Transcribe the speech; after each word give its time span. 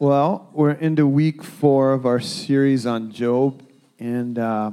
Well, 0.00 0.50
we're 0.52 0.72
into 0.72 1.06
week 1.06 1.44
four 1.44 1.92
of 1.92 2.04
our 2.04 2.18
series 2.18 2.84
on 2.84 3.12
Job, 3.12 3.62
and 4.00 4.36
uh, 4.36 4.72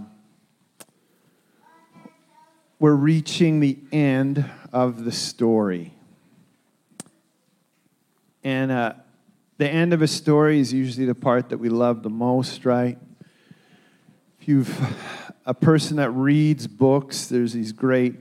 we're 2.79 2.96
reaching 2.96 3.60
the 3.60 3.78
end 3.92 4.49
of 4.73 5.05
the 5.05 5.12
story. 5.12 5.94
And 8.44 8.71
uh, 8.71 8.94
the 9.60 9.70
end 9.70 9.94
of 9.94 10.02
a 10.02 10.07
story 10.07 10.60
is 10.60 10.73
usually 10.73 11.05
the 11.05 11.14
part 11.14 11.50
that 11.50 11.60
we 11.60 11.70
love 11.70 12.02
the 12.02 12.10
most, 12.10 12.66
right? 12.66 12.98
If 14.40 14.48
you've 14.48 14.98
a 15.46 15.54
person 15.54 15.98
that 15.98 16.10
reads 16.10 16.66
books, 16.66 17.28
there's 17.28 17.54
these 17.54 17.74
great 17.74 18.16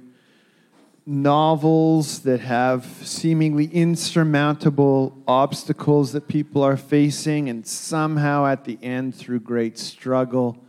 novels 1.06 2.20
that 2.20 2.40
have 2.40 2.84
seemingly 3.02 3.66
insurmountable 3.66 5.22
obstacles 5.26 6.12
that 6.12 6.28
people 6.28 6.62
are 6.62 6.76
facing, 6.76 7.48
and 7.48 7.66
somehow 7.66 8.46
at 8.46 8.64
the 8.64 8.78
end, 8.82 9.14
through 9.14 9.40
great 9.40 9.78
struggle, 9.78 10.62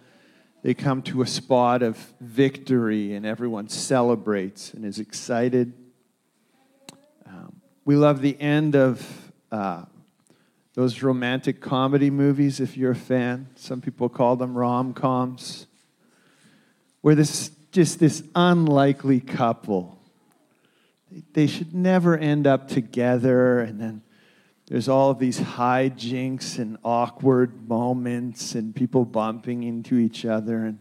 they 0.63 0.73
come 0.73 1.01
to 1.01 1.21
a 1.21 1.27
spot 1.27 1.81
of 1.81 1.97
victory 2.19 3.13
and 3.13 3.25
everyone 3.25 3.67
celebrates 3.67 4.73
and 4.73 4.85
is 4.85 4.99
excited. 4.99 5.73
Um, 7.25 7.61
we 7.83 7.95
love 7.95 8.21
the 8.21 8.39
end 8.39 8.75
of 8.75 9.31
uh, 9.51 9.85
those 10.73 11.01
romantic 11.01 11.61
comedy 11.61 12.09
movies, 12.09 12.59
if 12.59 12.77
you're 12.77 12.91
a 12.91 12.95
fan. 12.95 13.47
Some 13.55 13.81
people 13.81 14.07
call 14.07 14.35
them 14.35 14.57
rom 14.57 14.93
coms, 14.93 15.67
where 17.01 17.15
this 17.15 17.51
just 17.71 17.99
this 17.99 18.23
unlikely 18.35 19.19
couple 19.19 20.00
they 21.33 21.47
should 21.47 21.73
never 21.73 22.17
end 22.17 22.47
up 22.47 22.67
together. 22.67 23.59
And 23.59 23.79
then 23.79 24.01
there's 24.67 24.87
all 24.87 25.11
of 25.11 25.19
these 25.19 25.39
hijinks 25.39 26.57
and 26.57 26.77
awkward 26.83 27.67
moments 27.67 28.55
and 28.55 28.75
people 28.75 29.05
bumping 29.05 29.63
into 29.63 29.97
each 29.97 30.25
other. 30.25 30.65
And, 30.65 30.79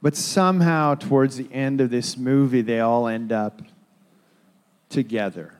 but 0.00 0.16
somehow, 0.16 0.94
towards 0.94 1.36
the 1.36 1.52
end 1.52 1.80
of 1.80 1.90
this 1.90 2.16
movie, 2.16 2.62
they 2.62 2.80
all 2.80 3.06
end 3.06 3.32
up 3.32 3.62
together. 4.88 5.54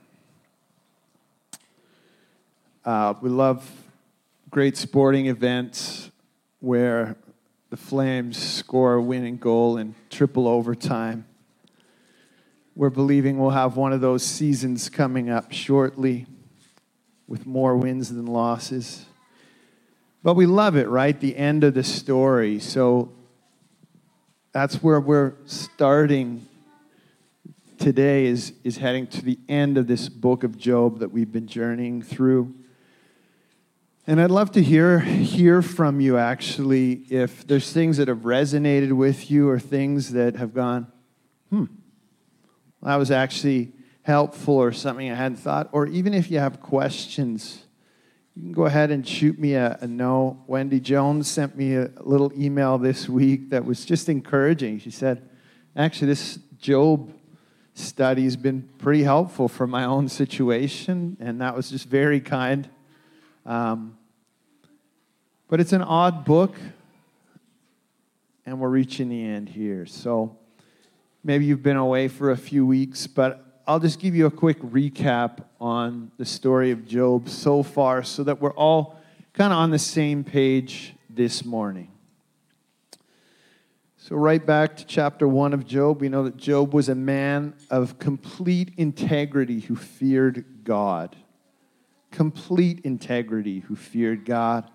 Uh, 2.84 3.14
we 3.20 3.30
love 3.30 3.70
great 4.50 4.76
sporting 4.76 5.26
events 5.26 6.10
where 6.60 7.16
the 7.70 7.76
Flames 7.76 8.36
score 8.36 8.94
a 8.94 9.02
winning 9.02 9.36
goal 9.36 9.76
in 9.76 9.94
triple 10.10 10.46
overtime. 10.46 11.26
We're 12.76 12.90
believing 12.90 13.38
we'll 13.38 13.50
have 13.50 13.76
one 13.76 13.92
of 13.92 14.00
those 14.00 14.24
seasons 14.24 14.88
coming 14.88 15.30
up 15.30 15.52
shortly 15.52 16.26
with 17.28 17.46
more 17.46 17.76
wins 17.76 18.08
than 18.08 18.26
losses. 18.26 19.06
But 20.24 20.34
we 20.34 20.46
love 20.46 20.76
it, 20.76 20.88
right? 20.88 21.18
The 21.18 21.36
end 21.36 21.62
of 21.62 21.74
the 21.74 21.84
story. 21.84 22.58
So 22.58 23.12
that's 24.52 24.82
where 24.82 25.00
we're 25.00 25.34
starting 25.44 26.48
today 27.78 28.26
is, 28.26 28.54
is 28.64 28.78
heading 28.78 29.06
to 29.08 29.22
the 29.22 29.38
end 29.48 29.78
of 29.78 29.86
this 29.86 30.08
book 30.08 30.42
of 30.42 30.56
Job 30.56 30.98
that 30.98 31.12
we've 31.12 31.30
been 31.30 31.46
journeying 31.46 32.02
through. 32.02 32.54
And 34.06 34.20
I'd 34.20 34.30
love 34.30 34.50
to 34.52 34.62
hear, 34.62 35.00
hear 35.00 35.62
from 35.62 36.00
you 36.00 36.18
actually 36.18 37.04
if 37.08 37.46
there's 37.46 37.72
things 37.72 37.98
that 37.98 38.08
have 38.08 38.18
resonated 38.18 38.92
with 38.92 39.30
you 39.30 39.48
or 39.48 39.58
things 39.58 40.12
that 40.12 40.36
have 40.36 40.54
gone, 40.54 40.90
hmm, 41.50 41.66
that 42.84 42.96
was 42.96 43.10
actually 43.10 43.72
helpful 44.02 44.54
or 44.54 44.72
something 44.72 45.10
I 45.10 45.14
hadn't 45.14 45.38
thought. 45.38 45.68
Or 45.72 45.86
even 45.86 46.14
if 46.14 46.30
you 46.30 46.38
have 46.38 46.60
questions, 46.60 47.64
you 48.36 48.42
can 48.42 48.52
go 48.52 48.66
ahead 48.66 48.90
and 48.90 49.06
shoot 49.06 49.38
me 49.38 49.54
a, 49.54 49.78
a 49.80 49.86
note. 49.86 50.44
Wendy 50.46 50.80
Jones 50.80 51.28
sent 51.28 51.56
me 51.56 51.76
a 51.76 51.90
little 52.00 52.32
email 52.36 52.78
this 52.78 53.08
week 53.08 53.50
that 53.50 53.64
was 53.64 53.84
just 53.84 54.08
encouraging. 54.08 54.78
She 54.80 54.90
said, 54.90 55.28
actually, 55.74 56.08
this 56.08 56.38
Job 56.58 57.12
study 57.74 58.24
has 58.24 58.36
been 58.36 58.68
pretty 58.78 59.02
helpful 59.02 59.48
for 59.48 59.66
my 59.66 59.84
own 59.84 60.08
situation, 60.08 61.16
and 61.20 61.40
that 61.40 61.56
was 61.56 61.70
just 61.70 61.88
very 61.88 62.20
kind. 62.20 62.68
Um, 63.46 63.98
but 65.48 65.60
it's 65.60 65.72
an 65.72 65.82
odd 65.82 66.24
book, 66.24 66.56
and 68.46 68.60
we're 68.60 68.68
reaching 68.68 69.08
the 69.08 69.24
end 69.24 69.48
here. 69.48 69.86
So, 69.86 70.38
Maybe 71.26 71.46
you've 71.46 71.62
been 71.62 71.78
away 71.78 72.08
for 72.08 72.32
a 72.32 72.36
few 72.36 72.66
weeks, 72.66 73.06
but 73.06 73.62
I'll 73.66 73.80
just 73.80 73.98
give 73.98 74.14
you 74.14 74.26
a 74.26 74.30
quick 74.30 74.60
recap 74.60 75.38
on 75.58 76.10
the 76.18 76.26
story 76.26 76.70
of 76.70 76.86
Job 76.86 77.30
so 77.30 77.62
far 77.62 78.02
so 78.02 78.24
that 78.24 78.42
we're 78.42 78.52
all 78.52 79.00
kind 79.32 79.50
of 79.50 79.58
on 79.58 79.70
the 79.70 79.78
same 79.78 80.22
page 80.22 80.92
this 81.08 81.42
morning. 81.42 81.90
So, 83.96 84.16
right 84.16 84.44
back 84.44 84.76
to 84.76 84.84
chapter 84.84 85.26
1 85.26 85.54
of 85.54 85.66
Job, 85.66 86.02
we 86.02 86.10
know 86.10 86.24
that 86.24 86.36
Job 86.36 86.74
was 86.74 86.90
a 86.90 86.94
man 86.94 87.54
of 87.70 87.98
complete 87.98 88.74
integrity 88.76 89.60
who 89.60 89.76
feared 89.76 90.44
God. 90.62 91.16
Complete 92.10 92.80
integrity 92.84 93.60
who 93.60 93.76
feared 93.76 94.26
God. 94.26 94.70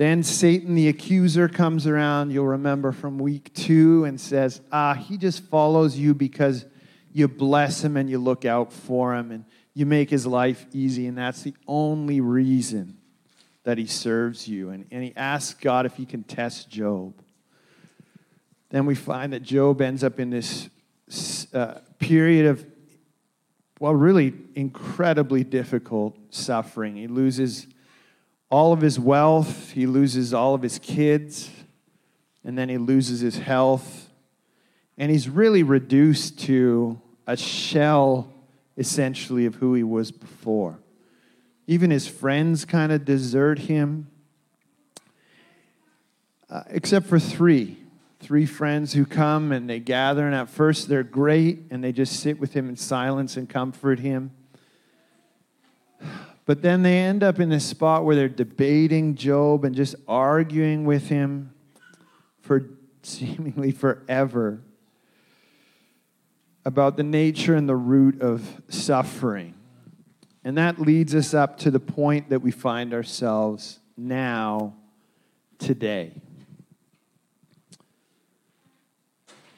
Then 0.00 0.22
Satan, 0.22 0.76
the 0.76 0.88
accuser, 0.88 1.46
comes 1.46 1.86
around, 1.86 2.30
you'll 2.30 2.46
remember 2.46 2.90
from 2.90 3.18
week 3.18 3.52
two, 3.52 4.06
and 4.06 4.18
says, 4.18 4.62
Ah, 4.72 4.94
he 4.94 5.18
just 5.18 5.44
follows 5.50 5.98
you 5.98 6.14
because 6.14 6.64
you 7.12 7.28
bless 7.28 7.84
him 7.84 7.98
and 7.98 8.08
you 8.08 8.18
look 8.18 8.46
out 8.46 8.72
for 8.72 9.14
him 9.14 9.30
and 9.30 9.44
you 9.74 9.84
make 9.84 10.08
his 10.08 10.26
life 10.26 10.64
easy, 10.72 11.06
and 11.06 11.18
that's 11.18 11.42
the 11.42 11.52
only 11.68 12.22
reason 12.22 12.96
that 13.64 13.76
he 13.76 13.84
serves 13.84 14.48
you. 14.48 14.70
And, 14.70 14.86
and 14.90 15.04
he 15.04 15.12
asks 15.16 15.52
God 15.60 15.84
if 15.84 15.96
he 15.96 16.06
can 16.06 16.22
test 16.22 16.70
Job. 16.70 17.12
Then 18.70 18.86
we 18.86 18.94
find 18.94 19.34
that 19.34 19.42
Job 19.42 19.82
ends 19.82 20.02
up 20.02 20.18
in 20.18 20.30
this 20.30 20.70
uh, 21.52 21.80
period 21.98 22.46
of, 22.46 22.64
well, 23.78 23.94
really 23.94 24.32
incredibly 24.54 25.44
difficult 25.44 26.16
suffering. 26.30 26.96
He 26.96 27.06
loses 27.06 27.66
all 28.50 28.72
of 28.72 28.80
his 28.80 28.98
wealth, 28.98 29.70
he 29.70 29.86
loses 29.86 30.34
all 30.34 30.54
of 30.54 30.62
his 30.62 30.78
kids, 30.80 31.50
and 32.44 32.58
then 32.58 32.68
he 32.68 32.78
loses 32.78 33.20
his 33.20 33.38
health. 33.38 34.10
And 34.98 35.10
he's 35.10 35.28
really 35.28 35.62
reduced 35.62 36.40
to 36.40 37.00
a 37.26 37.36
shell, 37.36 38.32
essentially, 38.76 39.46
of 39.46 39.54
who 39.54 39.74
he 39.74 39.84
was 39.84 40.10
before. 40.10 40.80
Even 41.68 41.92
his 41.92 42.08
friends 42.08 42.64
kind 42.64 42.90
of 42.90 43.04
desert 43.04 43.60
him, 43.60 44.08
uh, 46.50 46.64
except 46.68 47.06
for 47.06 47.20
three. 47.20 47.76
Three 48.18 48.44
friends 48.44 48.92
who 48.92 49.06
come 49.06 49.52
and 49.52 49.70
they 49.70 49.78
gather, 49.78 50.26
and 50.26 50.34
at 50.34 50.50
first 50.50 50.88
they're 50.88 51.04
great, 51.04 51.60
and 51.70 51.82
they 51.82 51.92
just 51.92 52.20
sit 52.20 52.38
with 52.40 52.52
him 52.52 52.68
in 52.68 52.76
silence 52.76 53.36
and 53.36 53.48
comfort 53.48 54.00
him. 54.00 54.32
But 56.50 56.62
then 56.62 56.82
they 56.82 56.98
end 56.98 57.22
up 57.22 57.38
in 57.38 57.48
this 57.48 57.64
spot 57.64 58.04
where 58.04 58.16
they're 58.16 58.28
debating 58.28 59.14
Job 59.14 59.64
and 59.64 59.72
just 59.72 59.94
arguing 60.08 60.84
with 60.84 61.06
him 61.06 61.54
for 62.40 62.70
seemingly 63.04 63.70
forever 63.70 64.60
about 66.64 66.96
the 66.96 67.04
nature 67.04 67.54
and 67.54 67.68
the 67.68 67.76
root 67.76 68.20
of 68.20 68.62
suffering. 68.68 69.54
And 70.42 70.58
that 70.58 70.80
leads 70.80 71.14
us 71.14 71.34
up 71.34 71.56
to 71.58 71.70
the 71.70 71.78
point 71.78 72.30
that 72.30 72.42
we 72.42 72.50
find 72.50 72.92
ourselves 72.92 73.78
now, 73.96 74.74
today. 75.60 76.20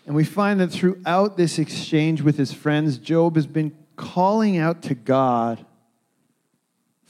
And 0.05 0.15
we 0.15 0.25
find 0.25 0.61
that 0.61 0.69
throughout 0.69 1.39
this 1.39 1.59
exchange 1.59 2.21
with 2.21 2.37
his 2.37 2.53
friends, 2.53 2.99
Job 2.99 3.37
has 3.37 3.47
been 3.47 3.75
calling 3.97 4.59
out 4.59 4.83
to 4.83 4.95
God 4.95 5.65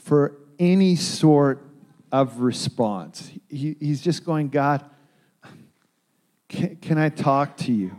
for 0.03 0.37
any 0.59 0.97
sort 0.97 1.67
of 2.11 2.41
response. 2.41 3.31
He, 3.49 3.77
he's 3.81 4.01
just 4.01 4.25
going, 4.25 4.49
God, 4.49 4.84
can, 6.49 6.77
can 6.77 6.99
I 6.99 7.09
talk 7.09 7.57
to 7.59 7.72
you? 7.72 7.97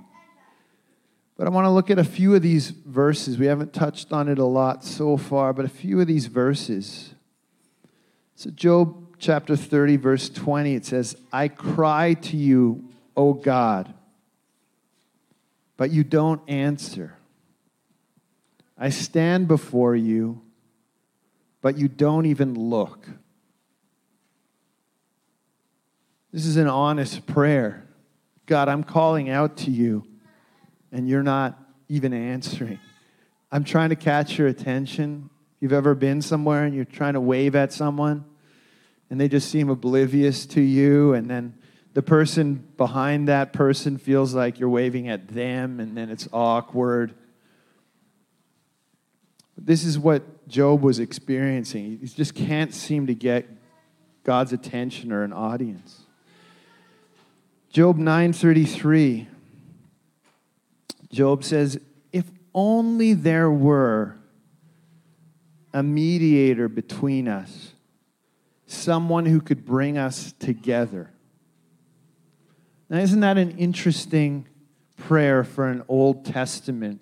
But 1.36 1.48
I 1.48 1.50
want 1.50 1.66
to 1.66 1.72
look 1.72 1.90
at 1.90 1.98
a 1.98 2.04
few 2.04 2.36
of 2.36 2.44
these 2.44 2.70
verses. 2.70 3.40
We 3.40 3.48
haven't 3.48 3.74
touched 3.74 4.14
on 4.14 4.30
it 4.30 4.38
a 4.38 4.46
lot 4.46 4.84
so 4.84 5.18
far, 5.18 5.52
but 5.52 5.66
a 5.66 5.70
few 5.70 6.00
of 6.00 6.06
these 6.06 6.28
verses. 6.28 7.16
So, 8.36 8.52
Job 8.52 9.18
chapter 9.18 9.56
30, 9.56 9.98
verse 9.98 10.30
20, 10.30 10.76
it 10.76 10.86
says, 10.86 11.18
I 11.32 11.48
cry 11.48 12.14
to 12.14 12.38
you, 12.38 12.90
O 13.18 13.34
God, 13.34 13.92
but 15.76 15.90
you 15.90 16.04
don't 16.04 16.42
answer. 16.48 17.18
I 18.78 18.90
stand 18.90 19.48
before 19.48 19.96
you 19.96 20.43
but 21.64 21.78
you 21.78 21.88
don't 21.88 22.26
even 22.26 22.54
look. 22.56 23.08
This 26.34 26.46
is 26.46 26.58
an 26.58 26.68
honest 26.68 27.26
prayer. 27.26 27.88
God, 28.46 28.68
I'm 28.68 28.84
calling 28.84 29.30
out 29.30 29.56
to 29.58 29.72
you, 29.72 30.06
and 30.92 31.08
you're 31.08 31.24
not 31.24 31.58
even 31.88 32.12
answering. 32.12 32.80
I'm 33.50 33.64
trying 33.64 33.90
to 33.90 33.96
catch 33.96 34.38
your 34.38 34.50
attention. 34.50 35.30
If 35.56 35.62
you've 35.62 35.74
ever 35.74 35.96
been 35.96 36.22
somewhere 36.22 36.66
and 36.66 36.76
you're 36.76 36.84
trying 36.84 37.14
to 37.14 37.22
wave 37.22 37.56
at 37.56 37.72
someone, 37.72 38.26
and 39.10 39.22
they 39.22 39.30
just 39.30 39.50
seem 39.50 39.70
oblivious 39.70 40.46
to 40.48 40.62
you, 40.62 41.14
and 41.14 41.30
then 41.30 41.58
the 41.94 42.02
person 42.04 42.56
behind 42.76 43.30
that 43.30 43.54
person 43.54 43.98
feels 43.98 44.34
like 44.34 44.60
you're 44.60 44.68
waving 44.68 45.08
at 45.08 45.30
them, 45.30 45.80
and 45.80 45.96
then 45.96 46.10
it's 46.10 46.28
awkward. 46.34 47.14
This 49.58 49.84
is 49.86 50.00
what 50.00 50.48
Job 50.48 50.82
was 50.82 51.00
experiencing. 51.00 52.00
He 52.00 52.08
just 52.08 52.36
can't 52.36 52.74
seem 52.74 53.08
to 53.08 53.16
get 53.16 53.48
God's 54.24 54.54
attention 54.54 55.12
or 55.12 55.24
an 55.24 55.34
audience. 55.34 56.04
Job 57.70 57.98
9:33 57.98 59.28
Job 61.12 61.44
says, 61.44 61.80
"If 62.12 62.32
only 62.56 63.14
there 63.14 63.52
were 63.52 64.16
a 65.72 65.84
mediator 65.84 66.68
between 66.68 67.28
us, 67.28 67.74
someone 68.66 69.28
who 69.28 69.40
could 69.40 69.66
bring 69.66 69.98
us 69.98 70.34
together." 70.40 71.12
Now, 72.90 72.98
isn't 72.98 73.20
that 73.20 73.38
an 73.38 73.52
interesting 73.58 74.48
prayer 74.98 75.44
for 75.44 75.68
an 75.68 75.84
Old 75.88 76.26
Testament 76.26 77.00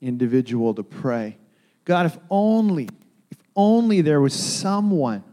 individual 0.00 0.74
to 0.74 0.82
pray? 0.82 1.38
God, 1.84 2.06
if 2.06 2.18
only, 2.30 2.88
if 3.30 3.38
only 3.56 4.00
there 4.00 4.20
was 4.20 4.34
someone, 4.34 5.24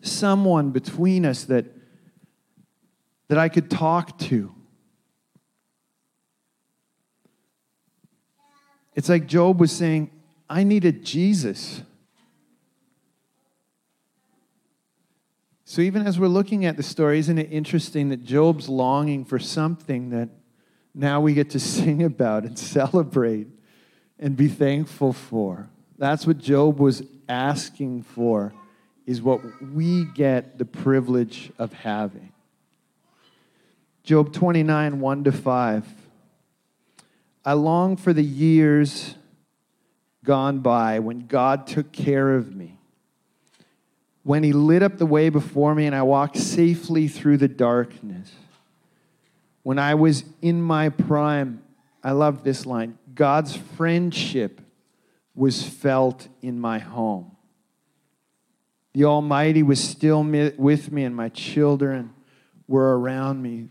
someone 0.00 0.70
between 0.70 1.26
us 1.26 1.44
that, 1.44 1.66
that 3.28 3.38
I 3.38 3.48
could 3.48 3.70
talk 3.70 4.18
to. 4.20 4.54
It's 8.94 9.08
like 9.08 9.26
Job 9.26 9.60
was 9.60 9.70
saying, 9.70 10.10
I 10.48 10.64
needed 10.64 11.04
Jesus. 11.04 11.82
So, 15.66 15.82
even 15.82 16.06
as 16.06 16.18
we're 16.18 16.28
looking 16.28 16.64
at 16.64 16.78
the 16.78 16.82
story, 16.82 17.18
isn't 17.18 17.38
it 17.38 17.52
interesting 17.52 18.08
that 18.08 18.24
Job's 18.24 18.70
longing 18.70 19.26
for 19.26 19.38
something 19.38 20.10
that 20.10 20.30
now 20.94 21.20
we 21.20 21.34
get 21.34 21.50
to 21.50 21.60
sing 21.60 22.02
about 22.02 22.44
and 22.44 22.58
celebrate 22.58 23.48
and 24.18 24.36
be 24.36 24.48
thankful 24.48 25.12
for? 25.12 25.68
That's 25.96 26.26
what 26.26 26.38
Job 26.38 26.78
was 26.78 27.02
asking 27.28 28.02
for, 28.02 28.52
is 29.06 29.20
what 29.22 29.40
we 29.62 30.04
get 30.04 30.58
the 30.58 30.64
privilege 30.64 31.50
of 31.58 31.72
having. 31.72 32.32
Job 34.02 34.32
29, 34.32 35.00
1 35.00 35.24
to 35.24 35.32
5. 35.32 35.86
I 37.44 37.52
long 37.52 37.96
for 37.96 38.12
the 38.12 38.24
years 38.24 39.14
gone 40.24 40.60
by 40.60 40.98
when 40.98 41.26
God 41.26 41.66
took 41.66 41.92
care 41.92 42.34
of 42.34 42.54
me 42.54 42.78
when 44.28 44.42
he 44.42 44.52
lit 44.52 44.82
up 44.82 44.98
the 44.98 45.06
way 45.06 45.30
before 45.30 45.74
me 45.74 45.86
and 45.86 45.94
I 45.94 46.02
walked 46.02 46.36
safely 46.36 47.08
through 47.08 47.38
the 47.38 47.48
darkness. 47.48 48.30
When 49.62 49.78
I 49.78 49.94
was 49.94 50.22
in 50.42 50.60
my 50.60 50.90
prime, 50.90 51.62
I 52.04 52.10
love 52.10 52.44
this 52.44 52.66
line 52.66 52.97
God's 53.18 53.56
friendship 53.56 54.60
was 55.34 55.60
felt 55.64 56.28
in 56.40 56.60
my 56.60 56.78
home. 56.78 57.32
The 58.94 59.06
Almighty 59.06 59.64
was 59.64 59.82
still 59.82 60.22
with 60.22 60.92
me, 60.92 61.02
and 61.02 61.16
my 61.16 61.28
children 61.30 62.14
were 62.68 62.96
around 62.96 63.42
me. 63.42 63.70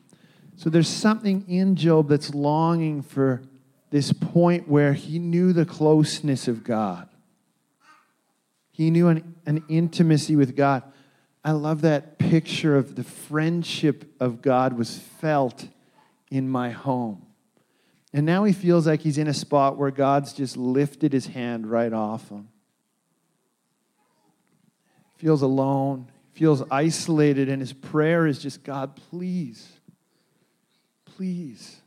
So 0.58 0.70
there's 0.70 0.90
something 0.90 1.46
in 1.48 1.78
Job 1.78 2.10
that's 2.10 2.36
longing 2.36 3.02
for 3.02 3.42
this 3.90 4.12
point 4.12 4.68
where 4.68 4.92
he 4.92 5.18
knew 5.18 5.54
the 5.54 5.66
closeness 5.66 6.50
of 6.50 6.66
God. 6.66 7.08
He 8.74 8.92
knew 8.92 9.08
an, 9.08 9.36
an 9.46 9.64
intimacy 9.70 10.36
with 10.36 10.58
God. 10.58 10.84
I 11.46 11.52
love 11.52 11.80
that 11.84 12.18
picture 12.20 12.76
of 12.76 12.96
the 12.96 13.04
friendship 13.06 14.14
of 14.20 14.42
God 14.42 14.78
was 14.78 15.00
felt 15.00 15.70
in 16.30 16.50
my 16.50 16.72
home. 16.72 17.27
And 18.14 18.26
now 18.26 18.46
he 18.46 18.54
feels 18.54 18.88
like 18.88 19.02
he's 19.02 19.18
in 19.18 19.28
a 19.28 19.34
spot 19.34 19.78
where 19.78 19.92
God's 19.92 20.34
just 20.34 20.56
lifted 20.56 21.14
his 21.14 21.28
hand 21.28 21.70
right 21.70 21.92
off 21.92 22.30
him. 22.30 22.48
Feels 25.18 25.42
alone, 25.42 26.10
feels 26.34 26.64
isolated, 26.72 27.50
and 27.50 27.60
his 27.60 27.74
prayer 27.74 28.28
is 28.28 28.40
just 28.40 28.64
God, 28.64 28.96
please, 29.10 29.68
please, 31.06 31.82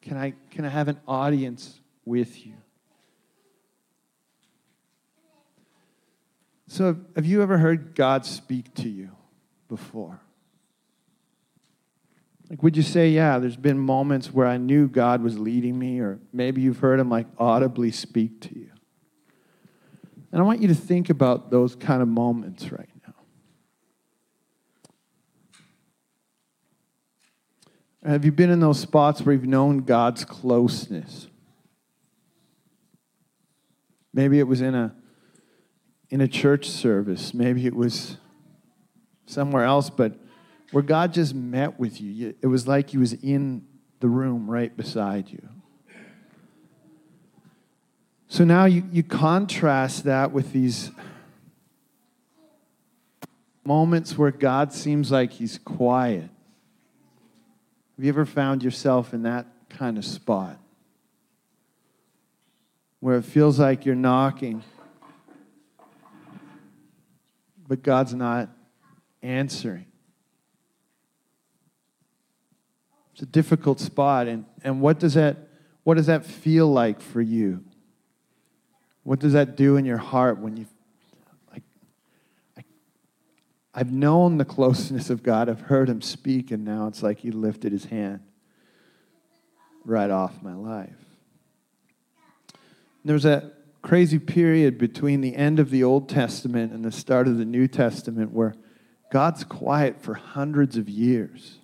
can 0.00 0.16
I, 0.16 0.34
can 0.50 0.64
I 0.64 0.68
have 0.68 0.88
an 0.88 1.00
audience 1.06 1.80
with 2.04 2.46
you? 2.46 2.54
So, 6.68 6.96
have 7.14 7.26
you 7.26 7.42
ever 7.42 7.58
heard 7.58 7.94
God 7.94 8.24
speak 8.24 8.74
to 8.74 8.88
you 8.88 9.10
before? 9.68 10.20
Like, 12.54 12.62
would 12.62 12.76
you 12.76 12.84
say, 12.84 13.08
yeah, 13.08 13.40
there's 13.40 13.56
been 13.56 13.80
moments 13.80 14.32
where 14.32 14.46
I 14.46 14.58
knew 14.58 14.86
God 14.86 15.22
was 15.22 15.36
leading 15.36 15.76
me, 15.76 15.98
or 15.98 16.20
maybe 16.32 16.60
you've 16.60 16.78
heard 16.78 17.00
Him 17.00 17.10
like 17.10 17.26
audibly 17.36 17.90
speak 17.90 18.40
to 18.42 18.56
you? 18.56 18.70
And 20.30 20.40
I 20.40 20.44
want 20.44 20.62
you 20.62 20.68
to 20.68 20.74
think 20.74 21.10
about 21.10 21.50
those 21.50 21.74
kind 21.74 22.00
of 22.00 22.06
moments 22.06 22.70
right 22.70 22.88
now. 28.04 28.08
Have 28.08 28.24
you 28.24 28.30
been 28.30 28.50
in 28.50 28.60
those 28.60 28.78
spots 28.78 29.22
where 29.22 29.32
you've 29.32 29.48
known 29.48 29.78
God's 29.78 30.24
closeness? 30.24 31.26
Maybe 34.12 34.38
it 34.38 34.46
was 34.46 34.60
in 34.60 34.76
a 34.76 34.94
in 36.08 36.20
a 36.20 36.28
church 36.28 36.68
service. 36.68 37.34
Maybe 37.34 37.66
it 37.66 37.74
was 37.74 38.16
somewhere 39.26 39.64
else, 39.64 39.90
but 39.90 40.20
where 40.74 40.82
God 40.82 41.14
just 41.14 41.34
met 41.34 41.78
with 41.78 42.00
you. 42.00 42.34
It 42.42 42.48
was 42.48 42.66
like 42.66 42.90
He 42.90 42.98
was 42.98 43.12
in 43.12 43.64
the 44.00 44.08
room 44.08 44.50
right 44.50 44.76
beside 44.76 45.30
you. 45.30 45.48
So 48.26 48.44
now 48.44 48.64
you, 48.64 48.82
you 48.90 49.04
contrast 49.04 50.04
that 50.04 50.32
with 50.32 50.52
these 50.52 50.90
moments 53.64 54.18
where 54.18 54.32
God 54.32 54.72
seems 54.72 55.12
like 55.12 55.32
He's 55.32 55.58
quiet. 55.58 56.28
Have 57.96 58.04
you 58.04 58.08
ever 58.08 58.26
found 58.26 58.64
yourself 58.64 59.14
in 59.14 59.22
that 59.22 59.46
kind 59.68 59.96
of 59.96 60.04
spot? 60.04 60.58
Where 62.98 63.16
it 63.18 63.24
feels 63.24 63.60
like 63.60 63.86
you're 63.86 63.94
knocking 63.94 64.64
but 67.66 67.82
God's 67.82 68.14
not 68.14 68.50
answering. 69.22 69.86
It's 73.14 73.22
a 73.22 73.26
difficult 73.26 73.78
spot. 73.78 74.26
And, 74.26 74.44
and 74.64 74.80
what, 74.80 74.98
does 74.98 75.14
that, 75.14 75.36
what 75.84 75.94
does 75.94 76.06
that 76.06 76.26
feel 76.26 76.66
like 76.66 77.00
for 77.00 77.20
you? 77.20 77.64
What 79.04 79.20
does 79.20 79.34
that 79.34 79.56
do 79.56 79.76
in 79.76 79.84
your 79.84 79.98
heart 79.98 80.40
when 80.40 80.56
you, 80.56 80.66
like, 81.52 81.62
I, 82.58 82.64
I've 83.72 83.92
known 83.92 84.38
the 84.38 84.44
closeness 84.44 85.10
of 85.10 85.22
God, 85.22 85.48
I've 85.48 85.60
heard 85.60 85.88
Him 85.88 86.02
speak, 86.02 86.50
and 86.50 86.64
now 86.64 86.88
it's 86.88 87.04
like 87.04 87.20
He 87.20 87.30
lifted 87.30 87.70
His 87.70 87.84
hand 87.84 88.20
right 89.84 90.10
off 90.10 90.42
my 90.42 90.54
life. 90.54 90.90
There's 93.04 93.26
a 93.26 93.52
crazy 93.80 94.18
period 94.18 94.76
between 94.76 95.20
the 95.20 95.36
end 95.36 95.60
of 95.60 95.70
the 95.70 95.84
Old 95.84 96.08
Testament 96.08 96.72
and 96.72 96.84
the 96.84 96.90
start 96.90 97.28
of 97.28 97.38
the 97.38 97.44
New 97.44 97.68
Testament 97.68 98.32
where 98.32 98.54
God's 99.12 99.44
quiet 99.44 100.00
for 100.00 100.14
hundreds 100.14 100.76
of 100.76 100.88
years. 100.88 101.58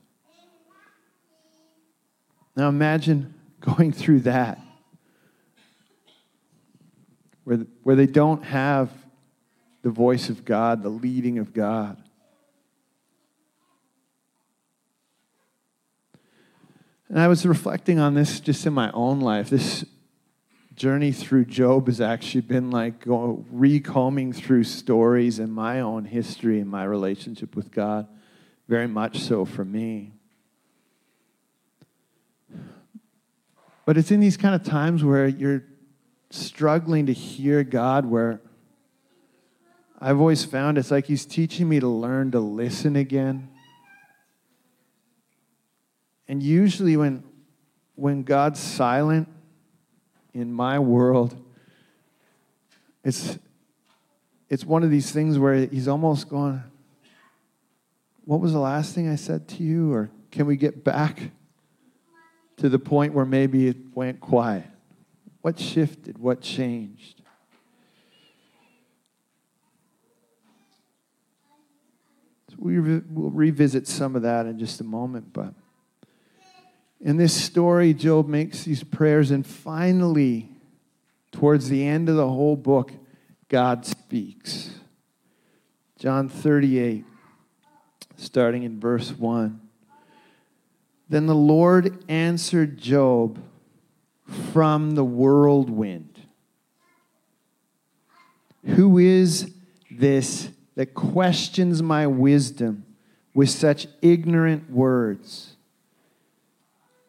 Now 2.57 2.69
imagine 2.69 3.35
going 3.61 3.93
through 3.93 4.21
that, 4.21 4.59
where, 7.45 7.59
where 7.83 7.97
they 7.97 8.07
don't 8.07 8.43
have 8.45 8.91
the 9.83 9.91
voice 9.91 10.29
of 10.29 10.45
God, 10.45 10.83
the 10.83 10.89
leading 10.89 11.39
of 11.39 11.53
God. 11.53 11.97
And 17.09 17.19
I 17.19 17.27
was 17.27 17.45
reflecting 17.45 17.99
on 17.99 18.15
this 18.15 18.39
just 18.39 18.67
in 18.67 18.73
my 18.73 18.91
own 18.93 19.21
life. 19.21 19.51
This 19.51 19.85
journey 20.77 21.13
through 21.13 21.45
Job 21.45 21.89
has 21.89 22.01
actually 22.01 22.43
been 22.43 22.71
like 22.71 23.03
recombing 23.05 24.33
through 24.33 24.65
stories 24.65 25.39
in 25.39 25.51
my 25.51 25.81
own 25.81 26.05
history 26.05 26.61
and 26.61 26.71
my 26.71 26.85
relationship 26.85 27.57
with 27.57 27.73
God, 27.73 28.07
very 28.69 28.87
much 28.87 29.19
so 29.19 29.45
for 29.45 29.65
me. 29.65 30.13
But 33.91 33.99
it's 33.99 34.13
in 34.13 34.21
these 34.21 34.37
kind 34.37 34.55
of 34.55 34.63
times 34.63 35.03
where 35.03 35.27
you're 35.27 35.65
struggling 36.31 37.07
to 37.07 37.13
hear 37.13 37.65
God, 37.65 38.07
where 38.07 38.41
I've 39.99 40.21
always 40.21 40.45
found 40.45 40.79
it's 40.79 40.93
like 40.93 41.07
He's 41.07 41.27
teaching 41.27 41.69
me 41.69 41.81
to 41.81 41.89
learn 41.89 42.31
to 42.31 42.39
listen 42.39 42.95
again. 42.95 43.49
And 46.29 46.41
usually, 46.41 46.97
when, 46.97 47.25
when 47.97 48.23
God's 48.23 48.61
silent, 48.61 49.27
in 50.35 50.53
my 50.53 50.79
world, 50.79 51.37
it's, 53.03 53.41
it's 54.49 54.65
one 54.65 54.85
of 54.85 54.93
these 54.93 55.11
things 55.11 55.37
where 55.37 55.67
he's 55.67 55.89
almost 55.89 56.29
going, 56.29 56.63
What 58.25 58.39
was 58.39 58.53
the 58.53 58.61
last 58.61 58.95
thing 58.95 59.09
I 59.09 59.17
said 59.17 59.49
to 59.49 59.65
you? 59.65 59.93
Or 59.93 60.11
can 60.31 60.47
we 60.47 60.55
get 60.55 60.85
back 60.85 61.33
to 62.61 62.69
the 62.69 62.79
point 62.79 63.15
where 63.15 63.25
maybe 63.25 63.69
it 63.69 63.77
went 63.95 64.21
quiet? 64.21 64.67
What 65.41 65.59
shifted? 65.59 66.19
What 66.19 66.43
changed? 66.43 67.23
So 72.51 72.57
we 72.59 72.79
re- 72.79 73.03
we'll 73.09 73.31
revisit 73.31 73.89
some 73.89 74.15
of 74.15 74.23
that 74.23 74.45
in 74.45 74.59
just 74.59 74.79
a 74.83 74.85
moment, 74.85 75.33
but 75.33 75.55
in 77.01 77.17
this 77.17 77.33
story, 77.33 77.95
Job 77.95 78.29
makes 78.29 78.65
these 78.65 78.85
prayers, 78.85 79.31
and 79.31 79.47
finally, 79.47 80.51
towards 81.33 81.71
the 81.71 81.87
end 81.87 82.11
of 82.11 82.17
the 82.17 82.29
whole 82.29 82.57
book, 82.57 82.93
God 83.49 83.87
speaks. 83.87 84.69
Job 85.99 86.31
38, 86.31 87.07
starting 88.17 88.65
in 88.65 88.79
verse 88.79 89.13
1. 89.13 89.70
Then 91.11 91.27
the 91.27 91.35
Lord 91.35 92.05
answered 92.09 92.79
Job 92.79 93.43
from 94.53 94.93
the 94.93 95.05
whirlwind. 95.05 96.21
Who 98.65 98.97
is 98.99 99.53
this 99.91 100.51
that 100.77 100.95
questions 100.95 101.83
my 101.83 102.07
wisdom 102.07 102.87
with 103.35 103.51
such 103.51 103.89
ignorant 104.01 104.71
words? 104.71 105.57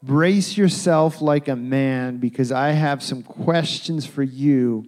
Brace 0.01 0.57
yourself 0.57 1.21
like 1.21 1.47
a 1.47 1.55
man, 1.55 2.17
because 2.17 2.51
I 2.51 2.71
have 2.71 3.03
some 3.03 3.21
questions 3.21 4.07
for 4.07 4.23
you, 4.23 4.87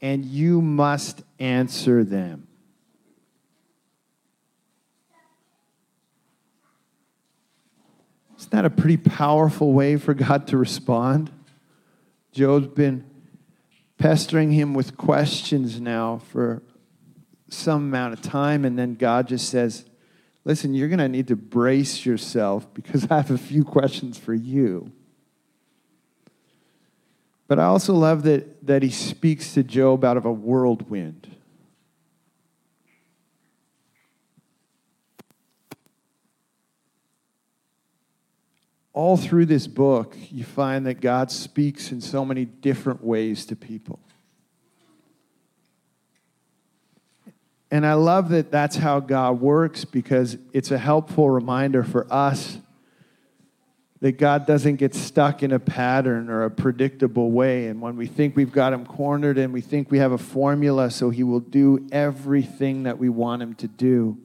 and 0.00 0.24
you 0.24 0.62
must 0.62 1.22
answer 1.38 2.04
them. 2.04 2.45
Isn't 8.38 8.50
that 8.50 8.64
a 8.64 8.70
pretty 8.70 8.96
powerful 8.96 9.72
way 9.72 9.96
for 9.96 10.14
God 10.14 10.46
to 10.48 10.56
respond? 10.56 11.30
Job's 12.32 12.68
been 12.68 13.04
pestering 13.98 14.52
him 14.52 14.74
with 14.74 14.96
questions 14.96 15.80
now 15.80 16.18
for 16.18 16.62
some 17.48 17.84
amount 17.84 18.12
of 18.12 18.22
time, 18.22 18.64
and 18.64 18.78
then 18.78 18.94
God 18.94 19.28
just 19.28 19.48
says, 19.48 19.84
Listen, 20.44 20.74
you're 20.74 20.88
going 20.88 21.00
to 21.00 21.08
need 21.08 21.26
to 21.26 21.34
brace 21.34 22.06
yourself 22.06 22.72
because 22.72 23.10
I 23.10 23.16
have 23.16 23.32
a 23.32 23.38
few 23.38 23.64
questions 23.64 24.16
for 24.16 24.32
you. 24.32 24.92
But 27.48 27.58
I 27.58 27.64
also 27.64 27.94
love 27.94 28.22
that, 28.24 28.64
that 28.64 28.84
he 28.84 28.90
speaks 28.90 29.54
to 29.54 29.64
Job 29.64 30.04
out 30.04 30.16
of 30.16 30.24
a 30.24 30.32
whirlwind. 30.32 31.35
All 38.96 39.18
through 39.18 39.44
this 39.44 39.66
book, 39.66 40.16
you 40.30 40.42
find 40.42 40.86
that 40.86 41.02
God 41.02 41.30
speaks 41.30 41.92
in 41.92 42.00
so 42.00 42.24
many 42.24 42.46
different 42.46 43.04
ways 43.04 43.44
to 43.44 43.54
people. 43.54 43.98
And 47.70 47.84
I 47.84 47.92
love 47.92 48.30
that 48.30 48.50
that's 48.50 48.76
how 48.76 49.00
God 49.00 49.38
works 49.38 49.84
because 49.84 50.38
it's 50.54 50.70
a 50.70 50.78
helpful 50.78 51.28
reminder 51.28 51.82
for 51.82 52.10
us 52.10 52.56
that 54.00 54.12
God 54.12 54.46
doesn't 54.46 54.76
get 54.76 54.94
stuck 54.94 55.42
in 55.42 55.52
a 55.52 55.58
pattern 55.58 56.30
or 56.30 56.44
a 56.44 56.50
predictable 56.50 57.30
way. 57.30 57.66
And 57.66 57.82
when 57.82 57.98
we 57.98 58.06
think 58.06 58.34
we've 58.34 58.50
got 58.50 58.72
him 58.72 58.86
cornered 58.86 59.36
and 59.36 59.52
we 59.52 59.60
think 59.60 59.90
we 59.90 59.98
have 59.98 60.12
a 60.12 60.18
formula 60.18 60.90
so 60.90 61.10
he 61.10 61.22
will 61.22 61.40
do 61.40 61.86
everything 61.92 62.84
that 62.84 62.96
we 62.96 63.10
want 63.10 63.42
him 63.42 63.52
to 63.56 63.68
do, 63.68 64.16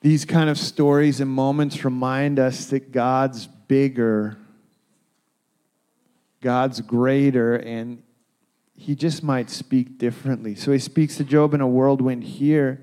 these 0.00 0.24
kind 0.24 0.50
of 0.50 0.58
stories 0.58 1.20
and 1.20 1.30
moments 1.30 1.84
remind 1.84 2.38
us 2.38 2.66
that 2.66 2.92
God's 2.92 3.46
bigger, 3.46 4.36
God's 6.40 6.80
greater, 6.80 7.56
and 7.56 8.02
he 8.76 8.94
just 8.94 9.22
might 9.22 9.50
speak 9.50 9.98
differently. 9.98 10.54
So 10.54 10.72
he 10.72 10.78
speaks 10.78 11.16
to 11.16 11.24
Job 11.24 11.54
in 11.54 11.60
a 11.60 11.66
whirlwind 11.66 12.24
here. 12.24 12.82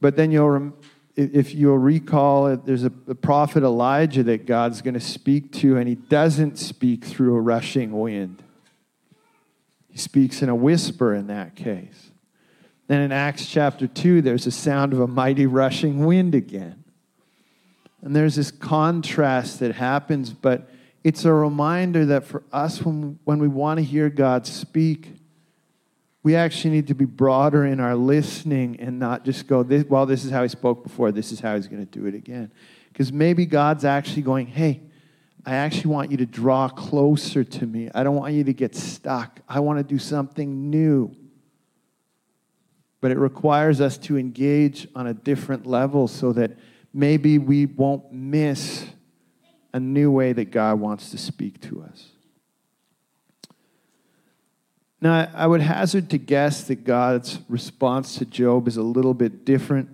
But 0.00 0.16
then 0.16 0.30
you'll, 0.30 0.72
if 1.14 1.54
you'll 1.54 1.78
recall, 1.78 2.56
there's 2.56 2.84
a, 2.84 2.92
a 3.06 3.14
prophet 3.14 3.62
Elijah 3.62 4.22
that 4.22 4.46
God's 4.46 4.80
going 4.80 4.94
to 4.94 5.00
speak 5.00 5.52
to, 5.54 5.76
and 5.76 5.86
he 5.86 5.96
doesn't 5.96 6.58
speak 6.58 7.04
through 7.04 7.36
a 7.36 7.40
rushing 7.40 7.92
wind. 7.92 8.42
He 9.90 9.98
speaks 9.98 10.40
in 10.40 10.48
a 10.48 10.54
whisper 10.54 11.14
in 11.14 11.26
that 11.26 11.56
case. 11.56 12.09
Then 12.90 13.02
in 13.02 13.12
Acts 13.12 13.46
chapter 13.46 13.86
2, 13.86 14.20
there's 14.20 14.48
a 14.48 14.50
sound 14.50 14.92
of 14.92 14.98
a 14.98 15.06
mighty 15.06 15.46
rushing 15.46 16.06
wind 16.06 16.34
again. 16.34 16.82
And 18.02 18.16
there's 18.16 18.34
this 18.34 18.50
contrast 18.50 19.60
that 19.60 19.76
happens, 19.76 20.32
but 20.32 20.68
it's 21.04 21.24
a 21.24 21.32
reminder 21.32 22.04
that 22.06 22.24
for 22.24 22.42
us, 22.52 22.82
when, 22.82 23.20
when 23.22 23.38
we 23.38 23.46
want 23.46 23.78
to 23.78 23.84
hear 23.84 24.10
God 24.10 24.44
speak, 24.44 25.12
we 26.24 26.34
actually 26.34 26.72
need 26.72 26.88
to 26.88 26.94
be 26.94 27.04
broader 27.04 27.64
in 27.64 27.78
our 27.78 27.94
listening 27.94 28.80
and 28.80 28.98
not 28.98 29.24
just 29.24 29.46
go, 29.46 29.62
this, 29.62 29.84
well, 29.84 30.04
this 30.04 30.24
is 30.24 30.32
how 30.32 30.42
he 30.42 30.48
spoke 30.48 30.82
before, 30.82 31.12
this 31.12 31.30
is 31.30 31.38
how 31.38 31.54
he's 31.54 31.68
going 31.68 31.86
to 31.86 31.98
do 31.98 32.06
it 32.06 32.16
again. 32.16 32.50
Because 32.92 33.12
maybe 33.12 33.46
God's 33.46 33.84
actually 33.84 34.22
going, 34.22 34.48
hey, 34.48 34.80
I 35.46 35.54
actually 35.54 35.92
want 35.92 36.10
you 36.10 36.16
to 36.16 36.26
draw 36.26 36.68
closer 36.68 37.44
to 37.44 37.66
me. 37.66 37.88
I 37.94 38.02
don't 38.02 38.16
want 38.16 38.34
you 38.34 38.42
to 38.42 38.52
get 38.52 38.74
stuck. 38.74 39.38
I 39.48 39.60
want 39.60 39.78
to 39.78 39.84
do 39.84 40.00
something 40.00 40.70
new. 40.70 41.14
But 43.00 43.10
it 43.10 43.18
requires 43.18 43.80
us 43.80 43.96
to 43.98 44.18
engage 44.18 44.86
on 44.94 45.06
a 45.06 45.14
different 45.14 45.66
level 45.66 46.06
so 46.06 46.32
that 46.34 46.52
maybe 46.92 47.38
we 47.38 47.66
won't 47.66 48.12
miss 48.12 48.86
a 49.72 49.80
new 49.80 50.10
way 50.10 50.32
that 50.32 50.50
God 50.50 50.80
wants 50.80 51.10
to 51.10 51.18
speak 51.18 51.60
to 51.62 51.82
us. 51.82 52.08
Now, 55.00 55.30
I 55.34 55.46
would 55.46 55.62
hazard 55.62 56.10
to 56.10 56.18
guess 56.18 56.64
that 56.64 56.84
God's 56.84 57.38
response 57.48 58.16
to 58.16 58.26
Job 58.26 58.68
is 58.68 58.76
a 58.76 58.82
little 58.82 59.14
bit 59.14 59.46
different 59.46 59.88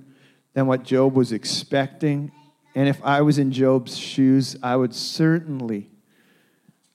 than 0.54 0.66
what 0.66 0.82
Job 0.82 1.14
was 1.14 1.32
expecting. 1.32 2.32
And 2.74 2.88
if 2.88 3.00
I 3.04 3.22
was 3.22 3.38
in 3.38 3.52
Job's 3.52 3.96
shoes, 3.96 4.56
I 4.62 4.74
would 4.74 4.94
certainly 4.94 5.90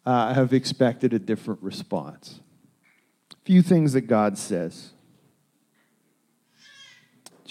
uh, 0.06 0.34
have 0.34 0.52
expected 0.52 1.14
a 1.14 1.20
different 1.20 1.62
response. 1.64 2.42
A 3.32 3.36
few 3.46 3.62
things 3.62 3.94
that 3.94 4.02
God 4.02 4.38
says. 4.38 4.92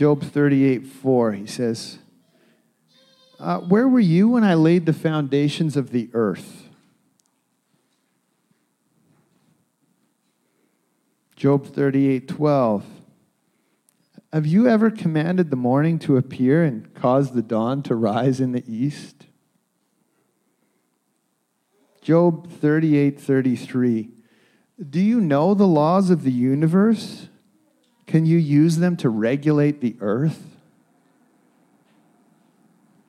Job 0.00 0.22
38 0.22 0.86
4, 0.86 1.32
he 1.32 1.46
says, 1.46 1.98
uh, 3.38 3.58
where 3.58 3.86
were 3.86 4.00
you 4.00 4.30
when 4.30 4.44
I 4.44 4.54
laid 4.54 4.86
the 4.86 4.94
foundations 4.94 5.76
of 5.76 5.90
the 5.90 6.08
earth? 6.14 6.70
Job 11.36 11.66
38 11.66 12.28
12. 12.28 12.86
Have 14.32 14.46
you 14.46 14.66
ever 14.66 14.90
commanded 14.90 15.50
the 15.50 15.56
morning 15.56 15.98
to 15.98 16.16
appear 16.16 16.64
and 16.64 16.94
caused 16.94 17.34
the 17.34 17.42
dawn 17.42 17.82
to 17.82 17.94
rise 17.94 18.40
in 18.40 18.52
the 18.52 18.64
east? 18.66 19.26
Job 22.00 22.50
38 22.50 23.20
33. 23.20 24.08
Do 24.88 24.98
you 24.98 25.20
know 25.20 25.52
the 25.52 25.66
laws 25.66 26.08
of 26.08 26.22
the 26.22 26.32
universe? 26.32 27.28
Can 28.10 28.26
you 28.26 28.38
use 28.38 28.78
them 28.78 28.96
to 28.96 29.08
regulate 29.08 29.80
the 29.80 29.94
earth? 30.00 30.44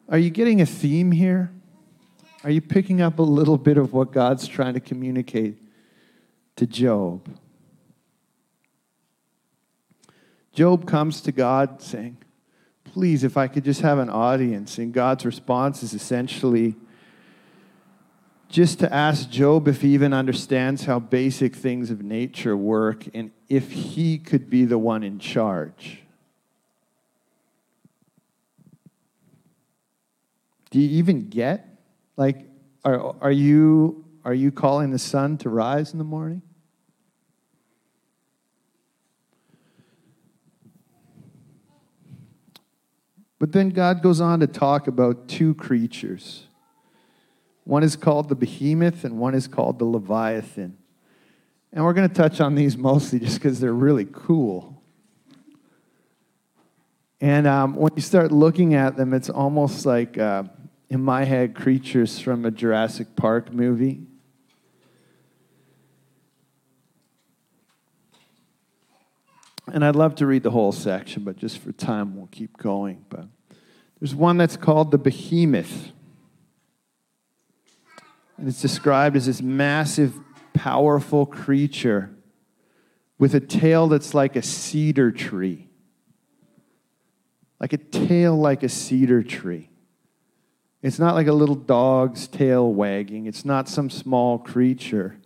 Are 0.08 0.20
you 0.20 0.30
getting 0.30 0.62
a 0.62 0.66
theme 0.68 1.12
here? 1.12 1.52
Are 2.44 2.52
you 2.52 2.62
picking 2.62 3.02
up 3.02 3.18
a 3.18 3.24
little 3.24 3.58
bit 3.58 3.80
of 3.80 3.94
what 3.94 4.12
God's 4.12 4.48
trying 4.48 4.76
to 4.76 4.80
communicate 4.80 5.58
to 6.58 6.68
Job? 6.68 7.36
Job 10.54 10.86
comes 10.86 11.22
to 11.22 11.32
God 11.32 11.82
saying, 11.82 12.18
Please, 12.84 13.24
if 13.24 13.38
I 13.38 13.48
could 13.48 13.64
just 13.64 13.82
have 13.82 13.98
an 13.98 14.10
audience. 14.12 14.78
And 14.78 14.94
God's 14.94 15.26
response 15.26 15.82
is 15.82 15.96
essentially 15.96 16.76
just 18.52 18.80
to 18.80 18.94
ask 18.94 19.30
Job 19.30 19.68
if 19.68 19.82
he 19.82 19.94
even 19.94 20.14
understands 20.14 20.84
how 20.84 21.00
basic 21.00 21.56
things 21.56 21.90
of 21.90 22.04
nature 22.04 22.56
work 22.56 23.06
and 23.14 23.32
if 23.48 23.72
he 23.72 24.18
could 24.18 24.50
be 24.50 24.66
the 24.66 24.78
one 24.78 25.04
in 25.04 25.20
charge. 25.20 26.02
Do 30.70 30.80
you 30.80 30.98
even 31.00 31.30
get? 31.30 31.66
Like, 32.18 32.46
are, 32.84 33.16
are, 33.22 33.32
you, 33.32 34.06
are 34.26 34.34
you 34.34 34.52
calling 34.52 34.92
the 34.92 35.00
sun 35.00 35.38
to 35.40 35.50
rise 35.50 35.94
in 35.94 35.98
the 35.98 36.04
morning? 36.04 36.42
But 43.40 43.54
then 43.54 43.70
God 43.70 44.04
goes 44.04 44.22
on 44.22 44.42
to 44.42 44.48
talk 44.48 44.88
about 44.88 45.28
two 45.28 45.56
creatures. 45.56 46.48
One 47.72 47.84
is 47.84 47.96
called 47.96 48.28
the 48.28 48.36
behemoth, 48.36 49.06
and 49.06 49.18
one 49.18 49.34
is 49.34 49.48
called 49.48 49.80
the 49.80 49.86
leviathan. 49.86 50.78
And 51.72 51.86
we're 51.86 51.94
going 51.94 52.10
to 52.10 52.14
touch 52.14 52.42
on 52.42 52.54
these 52.54 52.76
mostly 52.92 53.18
just 53.18 53.36
because 53.36 53.62
they're 53.62 53.72
really 53.72 54.10
cool. 54.12 54.84
And 57.22 57.48
um, 57.48 57.76
when 57.76 57.94
you 57.96 58.02
start 58.02 58.34
looking 58.34 58.74
at 58.74 58.98
them, 58.98 59.14
it's 59.14 59.30
almost 59.30 59.86
like, 59.86 60.18
uh, 60.18 60.44
in 60.90 61.02
my 61.02 61.24
head, 61.24 61.56
creatures 61.56 62.20
from 62.20 62.44
a 62.44 62.52
Jurassic 62.52 63.16
Park 63.16 63.54
movie. 63.54 64.02
And 69.72 69.86
I'd 69.86 69.96
love 69.96 70.16
to 70.16 70.26
read 70.26 70.44
the 70.44 70.52
whole 70.52 70.74
section, 70.74 71.24
but 71.24 71.38
just 71.38 71.60
for 71.60 71.72
time, 71.72 72.18
we'll 72.18 72.28
keep 72.32 72.58
going. 72.58 73.06
But 73.08 73.28
there's 74.02 74.14
one 74.14 74.36
that's 74.36 74.58
called 74.58 74.92
the 74.92 74.98
behemoth. 74.98 75.94
And 78.42 78.50
it's 78.50 78.60
described 78.60 79.16
as 79.16 79.28
this 79.28 79.40
massive, 79.40 80.16
powerful 80.56 81.28
creature 81.28 82.10
with 83.20 83.36
a 83.36 83.40
tail 83.40 83.88
that's 83.88 84.16
like 84.16 84.36
a 84.36 84.42
cedar 84.42 85.12
tree. 85.12 85.68
Like 87.60 87.72
a 87.72 87.78
tail 87.78 88.36
like 88.36 88.64
a 88.64 88.70
cedar 88.70 89.22
tree. 89.22 89.70
It's 90.82 90.98
not 90.98 91.14
like 91.14 91.28
a 91.28 91.34
little 91.34 91.54
dog's 91.54 92.28
tail 92.28 92.74
wagging, 92.74 93.28
it's 93.28 93.46
not 93.46 93.70
some 93.70 93.92
small 93.92 94.40
creature. 94.40 95.20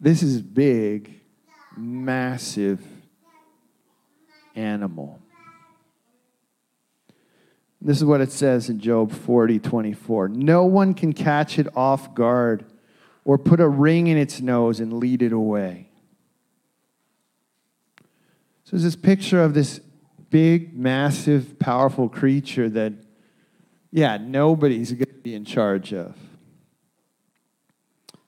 This 0.00 0.22
is 0.22 0.40
big 0.40 1.20
massive 1.76 2.82
animal. 4.54 5.21
This 7.84 7.96
is 7.96 8.04
what 8.04 8.20
it 8.20 8.30
says 8.30 8.68
in 8.68 8.78
Job 8.78 9.10
40 9.10 9.58
24. 9.58 10.28
No 10.28 10.64
one 10.64 10.94
can 10.94 11.12
catch 11.12 11.58
it 11.58 11.66
off 11.76 12.14
guard 12.14 12.64
or 13.24 13.38
put 13.38 13.60
a 13.60 13.68
ring 13.68 14.06
in 14.06 14.16
its 14.16 14.40
nose 14.40 14.78
and 14.78 14.92
lead 14.92 15.20
it 15.20 15.32
away. 15.32 15.88
So 18.62 18.70
there's 18.72 18.84
this 18.84 18.96
picture 18.96 19.42
of 19.42 19.54
this 19.54 19.80
big, 20.30 20.78
massive, 20.78 21.58
powerful 21.58 22.08
creature 22.08 22.70
that, 22.70 22.92
yeah, 23.90 24.16
nobody's 24.16 24.92
going 24.92 25.06
to 25.06 25.12
be 25.14 25.34
in 25.34 25.44
charge 25.44 25.92
of. 25.92 26.16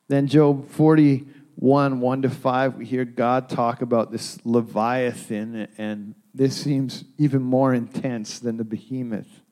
Then 0.08 0.26
Job 0.26 0.68
40 0.68 1.26
1 1.54 2.00
1 2.00 2.22
to 2.22 2.28
5, 2.28 2.74
we 2.74 2.84
hear 2.84 3.04
God 3.04 3.48
talk 3.48 3.82
about 3.82 4.10
this 4.10 4.44
Leviathan, 4.44 5.68
and 5.78 6.16
this 6.34 6.60
seems 6.60 7.04
even 7.16 7.42
more 7.42 7.72
intense 7.72 8.40
than 8.40 8.56
the 8.56 8.64
behemoth. 8.64 9.43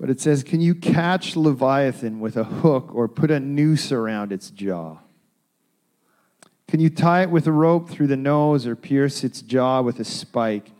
But 0.00 0.08
it 0.08 0.18
says, 0.18 0.42
Can 0.42 0.62
you 0.62 0.74
catch 0.74 1.36
Leviathan 1.36 2.20
with 2.20 2.38
a 2.38 2.44
hook 2.44 2.90
or 2.94 3.06
put 3.06 3.30
a 3.30 3.38
noose 3.38 3.92
around 3.92 4.32
its 4.32 4.48
jaw? 4.50 4.96
Can 6.66 6.80
you 6.80 6.88
tie 6.88 7.22
it 7.22 7.30
with 7.30 7.46
a 7.46 7.52
rope 7.52 7.90
through 7.90 8.06
the 8.06 8.16
nose 8.16 8.66
or 8.66 8.74
pierce 8.74 9.22
its 9.24 9.42
jaw 9.42 9.82
with 9.82 10.00
a 10.00 10.04
spike? 10.04 10.70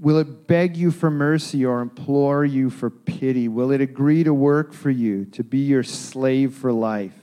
Will 0.00 0.18
it 0.18 0.46
beg 0.46 0.76
you 0.76 0.90
for 0.90 1.10
mercy 1.10 1.66
or 1.66 1.80
implore 1.80 2.44
you 2.44 2.70
for 2.70 2.88
pity? 2.88 3.46
Will 3.46 3.70
it 3.72 3.80
agree 3.80 4.24
to 4.24 4.32
work 4.32 4.72
for 4.72 4.90
you, 4.90 5.26
to 5.26 5.44
be 5.44 5.58
your 5.58 5.82
slave 5.82 6.54
for 6.54 6.72
life? 6.72 7.14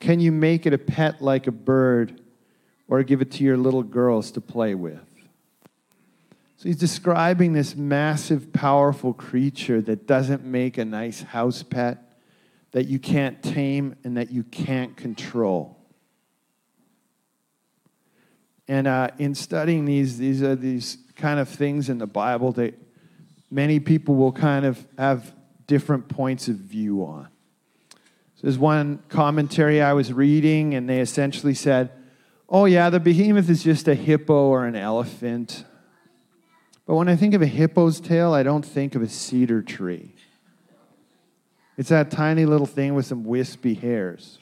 Can 0.00 0.18
you 0.18 0.32
make 0.32 0.64
it 0.64 0.72
a 0.72 0.78
pet 0.78 1.20
like 1.20 1.46
a 1.46 1.52
bird 1.52 2.20
or 2.88 3.02
give 3.02 3.20
it 3.20 3.30
to 3.32 3.44
your 3.44 3.56
little 3.56 3.82
girls 3.82 4.30
to 4.32 4.40
play 4.40 4.74
with? 4.74 5.11
So 6.62 6.68
he's 6.68 6.76
describing 6.76 7.54
this 7.54 7.74
massive, 7.74 8.52
powerful 8.52 9.12
creature 9.12 9.80
that 9.80 10.06
doesn't 10.06 10.44
make 10.44 10.78
a 10.78 10.84
nice 10.84 11.20
house 11.20 11.64
pet, 11.64 11.98
that 12.70 12.86
you 12.86 13.00
can't 13.00 13.42
tame, 13.42 13.96
and 14.04 14.16
that 14.16 14.30
you 14.30 14.44
can't 14.44 14.96
control. 14.96 15.76
And 18.68 18.86
uh, 18.86 19.08
in 19.18 19.34
studying 19.34 19.86
these, 19.86 20.18
these 20.18 20.40
are 20.40 20.54
these 20.54 20.98
kind 21.16 21.40
of 21.40 21.48
things 21.48 21.88
in 21.88 21.98
the 21.98 22.06
Bible 22.06 22.52
that 22.52 22.80
many 23.50 23.80
people 23.80 24.14
will 24.14 24.30
kind 24.30 24.64
of 24.64 24.86
have 24.96 25.34
different 25.66 26.06
points 26.06 26.46
of 26.46 26.54
view 26.54 27.04
on. 27.04 27.26
There's 28.40 28.56
one 28.56 29.02
commentary 29.08 29.82
I 29.82 29.94
was 29.94 30.12
reading, 30.12 30.74
and 30.74 30.88
they 30.88 31.00
essentially 31.00 31.54
said, 31.54 31.90
Oh, 32.48 32.66
yeah, 32.66 32.88
the 32.88 33.00
behemoth 33.00 33.50
is 33.50 33.64
just 33.64 33.88
a 33.88 33.96
hippo 33.96 34.46
or 34.46 34.64
an 34.64 34.76
elephant. 34.76 35.64
But 36.86 36.96
when 36.96 37.08
I 37.08 37.16
think 37.16 37.34
of 37.34 37.42
a 37.42 37.46
hippo's 37.46 38.00
tail, 38.00 38.32
I 38.32 38.42
don't 38.42 38.64
think 38.64 38.94
of 38.94 39.02
a 39.02 39.08
cedar 39.08 39.62
tree. 39.62 40.14
It's 41.78 41.88
that 41.88 42.10
tiny 42.10 42.44
little 42.44 42.66
thing 42.66 42.94
with 42.94 43.06
some 43.06 43.24
wispy 43.24 43.74
hairs. 43.74 44.38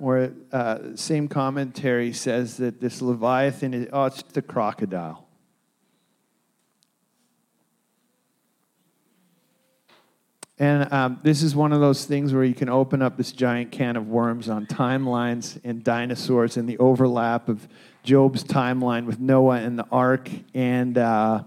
Or 0.00 0.32
uh, 0.52 0.78
same 0.94 1.28
commentary 1.28 2.12
says 2.12 2.56
that 2.58 2.80
this 2.80 3.02
leviathan 3.02 3.74
is 3.74 3.88
oh, 3.92 4.04
it's 4.06 4.22
the 4.22 4.42
crocodile. 4.42 5.27
And 10.60 10.92
um, 10.92 11.20
this 11.22 11.42
is 11.44 11.54
one 11.54 11.72
of 11.72 11.80
those 11.80 12.04
things 12.04 12.34
where 12.34 12.42
you 12.42 12.54
can 12.54 12.68
open 12.68 13.00
up 13.00 13.16
this 13.16 13.30
giant 13.30 13.70
can 13.70 13.96
of 13.96 14.08
worms 14.08 14.48
on 14.48 14.66
timelines 14.66 15.60
and 15.62 15.84
dinosaurs 15.84 16.56
and 16.56 16.68
the 16.68 16.78
overlap 16.78 17.48
of 17.48 17.68
Job's 18.02 18.42
timeline 18.42 19.06
with 19.06 19.20
Noah 19.20 19.58
and 19.60 19.78
the 19.78 19.86
ark. 19.92 20.28
And 20.54 20.98
uh, 20.98 21.44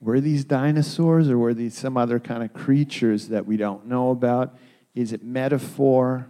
were 0.00 0.20
these 0.20 0.44
dinosaurs 0.44 1.28
or 1.28 1.36
were 1.36 1.54
these 1.54 1.76
some 1.76 1.96
other 1.96 2.20
kind 2.20 2.44
of 2.44 2.54
creatures 2.54 3.28
that 3.28 3.44
we 3.44 3.56
don't 3.56 3.86
know 3.86 4.10
about? 4.10 4.56
Is 4.94 5.12
it 5.12 5.24
metaphor? 5.24 6.28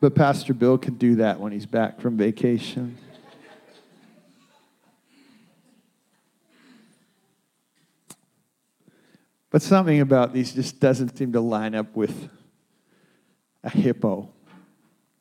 But 0.00 0.14
Pastor 0.14 0.54
Bill 0.54 0.78
can 0.78 0.94
do 0.94 1.16
that 1.16 1.40
when 1.40 1.50
he's 1.50 1.66
back 1.66 2.00
from 2.00 2.16
vacation. 2.16 2.98
But 9.54 9.62
something 9.62 10.00
about 10.00 10.32
these 10.32 10.52
just 10.52 10.80
doesn't 10.80 11.16
seem 11.16 11.30
to 11.30 11.40
line 11.40 11.76
up 11.76 11.94
with 11.94 12.28
a 13.62 13.70
hippo 13.70 14.28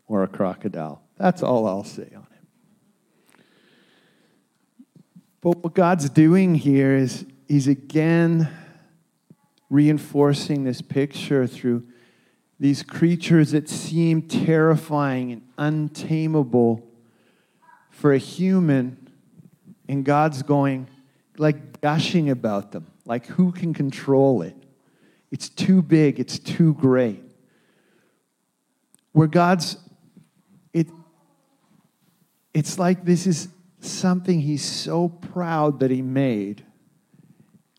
or 0.07 0.23
a 0.23 0.27
crocodile. 0.27 1.03
That's 1.17 1.43
all 1.43 1.67
I'll 1.67 1.83
say 1.83 2.09
on 2.15 2.25
it. 2.31 3.41
But 5.39 5.57
what 5.59 5.75
God's 5.75 6.09
doing 6.09 6.55
here 6.55 6.95
is 6.95 7.27
He's 7.47 7.67
again 7.67 8.49
reinforcing 9.69 10.63
this 10.63 10.81
picture 10.81 11.45
through 11.45 11.85
these 12.59 12.81
creatures 12.81 13.51
that 13.51 13.69
seem 13.69 14.23
terrifying 14.23 15.31
and 15.31 15.43
untamable 15.59 16.83
for 17.91 18.13
a 18.13 18.17
human, 18.17 19.11
and 19.87 20.03
God's 20.03 20.41
going, 20.41 20.87
like 21.37 21.81
gushing 21.81 22.31
about 22.31 22.71
them. 22.71 22.87
Like, 23.05 23.25
who 23.25 23.51
can 23.51 23.73
control 23.73 24.41
it? 24.41 24.55
It's 25.31 25.49
too 25.49 25.81
big, 25.81 26.19
it's 26.19 26.39
too 26.39 26.73
great. 26.75 27.23
Where 29.11 29.27
God's, 29.27 29.77
it, 30.73 30.87
it's 32.53 32.79
like 32.79 33.03
this 33.03 33.27
is 33.27 33.47
something 33.79 34.39
He's 34.39 34.63
so 34.63 35.09
proud 35.09 35.79
that 35.79 35.91
He 35.91 36.01
made, 36.01 36.63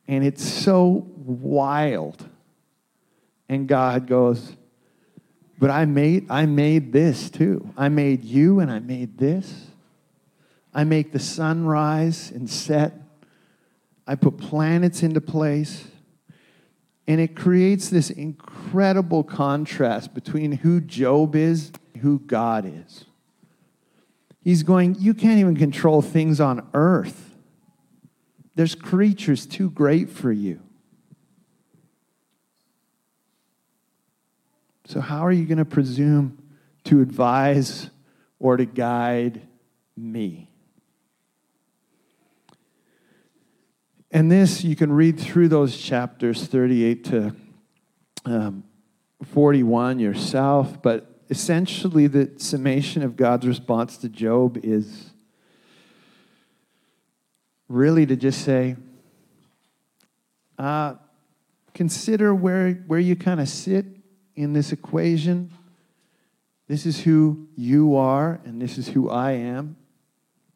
and 0.06 0.24
it's 0.24 0.44
so 0.44 1.06
wild. 1.16 2.28
And 3.48 3.68
God 3.68 4.06
goes, 4.06 4.56
but 5.58 5.70
I 5.70 5.84
made, 5.84 6.30
I 6.30 6.46
made 6.46 6.92
this 6.92 7.30
too. 7.30 7.72
I 7.76 7.88
made 7.88 8.24
you 8.24 8.60
and 8.60 8.70
I 8.70 8.80
made 8.80 9.18
this. 9.18 9.68
I 10.74 10.84
make 10.84 11.12
the 11.12 11.20
sun 11.20 11.64
rise 11.64 12.30
and 12.32 12.50
set 12.50 13.03
I 14.06 14.14
put 14.14 14.38
planets 14.38 15.02
into 15.02 15.20
place. 15.20 15.88
And 17.06 17.20
it 17.20 17.36
creates 17.36 17.90
this 17.90 18.10
incredible 18.10 19.24
contrast 19.24 20.14
between 20.14 20.52
who 20.52 20.80
Job 20.80 21.36
is 21.36 21.70
and 21.92 22.02
who 22.02 22.18
God 22.20 22.64
is. 22.66 23.04
He's 24.40 24.62
going, 24.62 24.96
You 24.98 25.12
can't 25.14 25.38
even 25.38 25.56
control 25.56 26.00
things 26.00 26.40
on 26.40 26.66
earth. 26.72 27.36
There's 28.54 28.74
creatures 28.74 29.46
too 29.46 29.70
great 29.70 30.08
for 30.08 30.32
you. 30.32 30.60
So, 34.86 35.00
how 35.00 35.26
are 35.26 35.32
you 35.32 35.46
going 35.46 35.58
to 35.58 35.64
presume 35.64 36.38
to 36.84 37.00
advise 37.00 37.90
or 38.38 38.56
to 38.56 38.66
guide 38.66 39.42
me? 39.96 40.50
And 44.14 44.30
this, 44.30 44.62
you 44.62 44.76
can 44.76 44.92
read 44.92 45.18
through 45.18 45.48
those 45.48 45.76
chapters 45.76 46.46
38 46.46 47.04
to 47.06 47.34
um, 48.24 48.62
41 49.24 49.98
yourself, 49.98 50.80
but 50.80 51.20
essentially, 51.30 52.06
the 52.06 52.30
summation 52.36 53.02
of 53.02 53.16
God's 53.16 53.44
response 53.44 53.96
to 53.98 54.08
Job 54.08 54.60
is 54.62 55.10
really 57.68 58.06
to 58.06 58.14
just 58.14 58.42
say, 58.42 58.76
uh, 60.60 60.94
consider 61.74 62.32
where, 62.32 62.74
where 62.86 63.00
you 63.00 63.16
kind 63.16 63.40
of 63.40 63.48
sit 63.48 63.84
in 64.36 64.52
this 64.52 64.70
equation. 64.70 65.50
This 66.68 66.86
is 66.86 67.00
who 67.00 67.48
you 67.56 67.96
are, 67.96 68.40
and 68.44 68.62
this 68.62 68.78
is 68.78 68.86
who 68.86 69.10
I 69.10 69.32
am. 69.32 69.74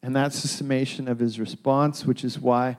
And 0.01 0.15
that's 0.15 0.43
the 0.43 0.47
summation 0.47 1.09
of 1.09 1.19
his 1.19 1.41
response, 1.41 2.05
which 2.05 2.23
is 2.23 2.39
why 2.39 2.77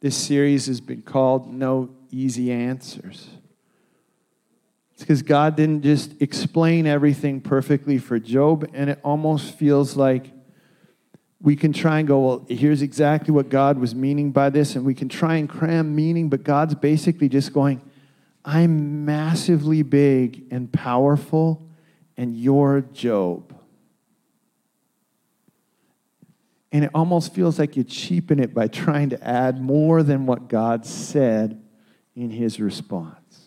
this 0.00 0.16
series 0.16 0.66
has 0.66 0.80
been 0.80 1.02
called 1.02 1.52
No 1.52 1.90
Easy 2.10 2.52
Answers. 2.52 3.28
It's 4.92 5.02
because 5.02 5.22
God 5.22 5.56
didn't 5.56 5.82
just 5.82 6.20
explain 6.20 6.86
everything 6.86 7.40
perfectly 7.40 7.98
for 7.98 8.18
Job, 8.18 8.68
and 8.72 8.90
it 8.90 9.00
almost 9.04 9.54
feels 9.56 9.96
like 9.96 10.32
we 11.40 11.54
can 11.54 11.72
try 11.72 12.00
and 12.00 12.08
go, 12.08 12.18
well, 12.20 12.46
here's 12.48 12.82
exactly 12.82 13.32
what 13.32 13.48
God 13.48 13.78
was 13.78 13.94
meaning 13.94 14.32
by 14.32 14.50
this, 14.50 14.74
and 14.74 14.84
we 14.84 14.94
can 14.94 15.08
try 15.08 15.36
and 15.36 15.48
cram 15.48 15.94
meaning, 15.94 16.28
but 16.28 16.42
God's 16.42 16.74
basically 16.74 17.28
just 17.28 17.52
going, 17.52 17.80
I'm 18.44 19.04
massively 19.04 19.82
big 19.82 20.46
and 20.50 20.72
powerful, 20.72 21.68
and 22.16 22.36
you're 22.36 22.80
Job. 22.92 23.57
And 26.70 26.84
it 26.84 26.90
almost 26.94 27.34
feels 27.34 27.58
like 27.58 27.76
you 27.76 27.84
cheapen 27.84 28.38
it 28.38 28.52
by 28.52 28.68
trying 28.68 29.10
to 29.10 29.24
add 29.26 29.60
more 29.60 30.02
than 30.02 30.26
what 30.26 30.48
God 30.48 30.84
said 30.84 31.62
in 32.14 32.30
his 32.30 32.60
response. 32.60 33.46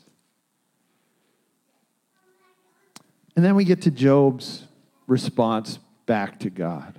And 3.35 3.45
then 3.45 3.55
we 3.55 3.63
get 3.63 3.83
to 3.83 3.91
Job's 3.91 4.65
response 5.07 5.79
back 6.05 6.39
to 6.39 6.49
God. 6.49 6.97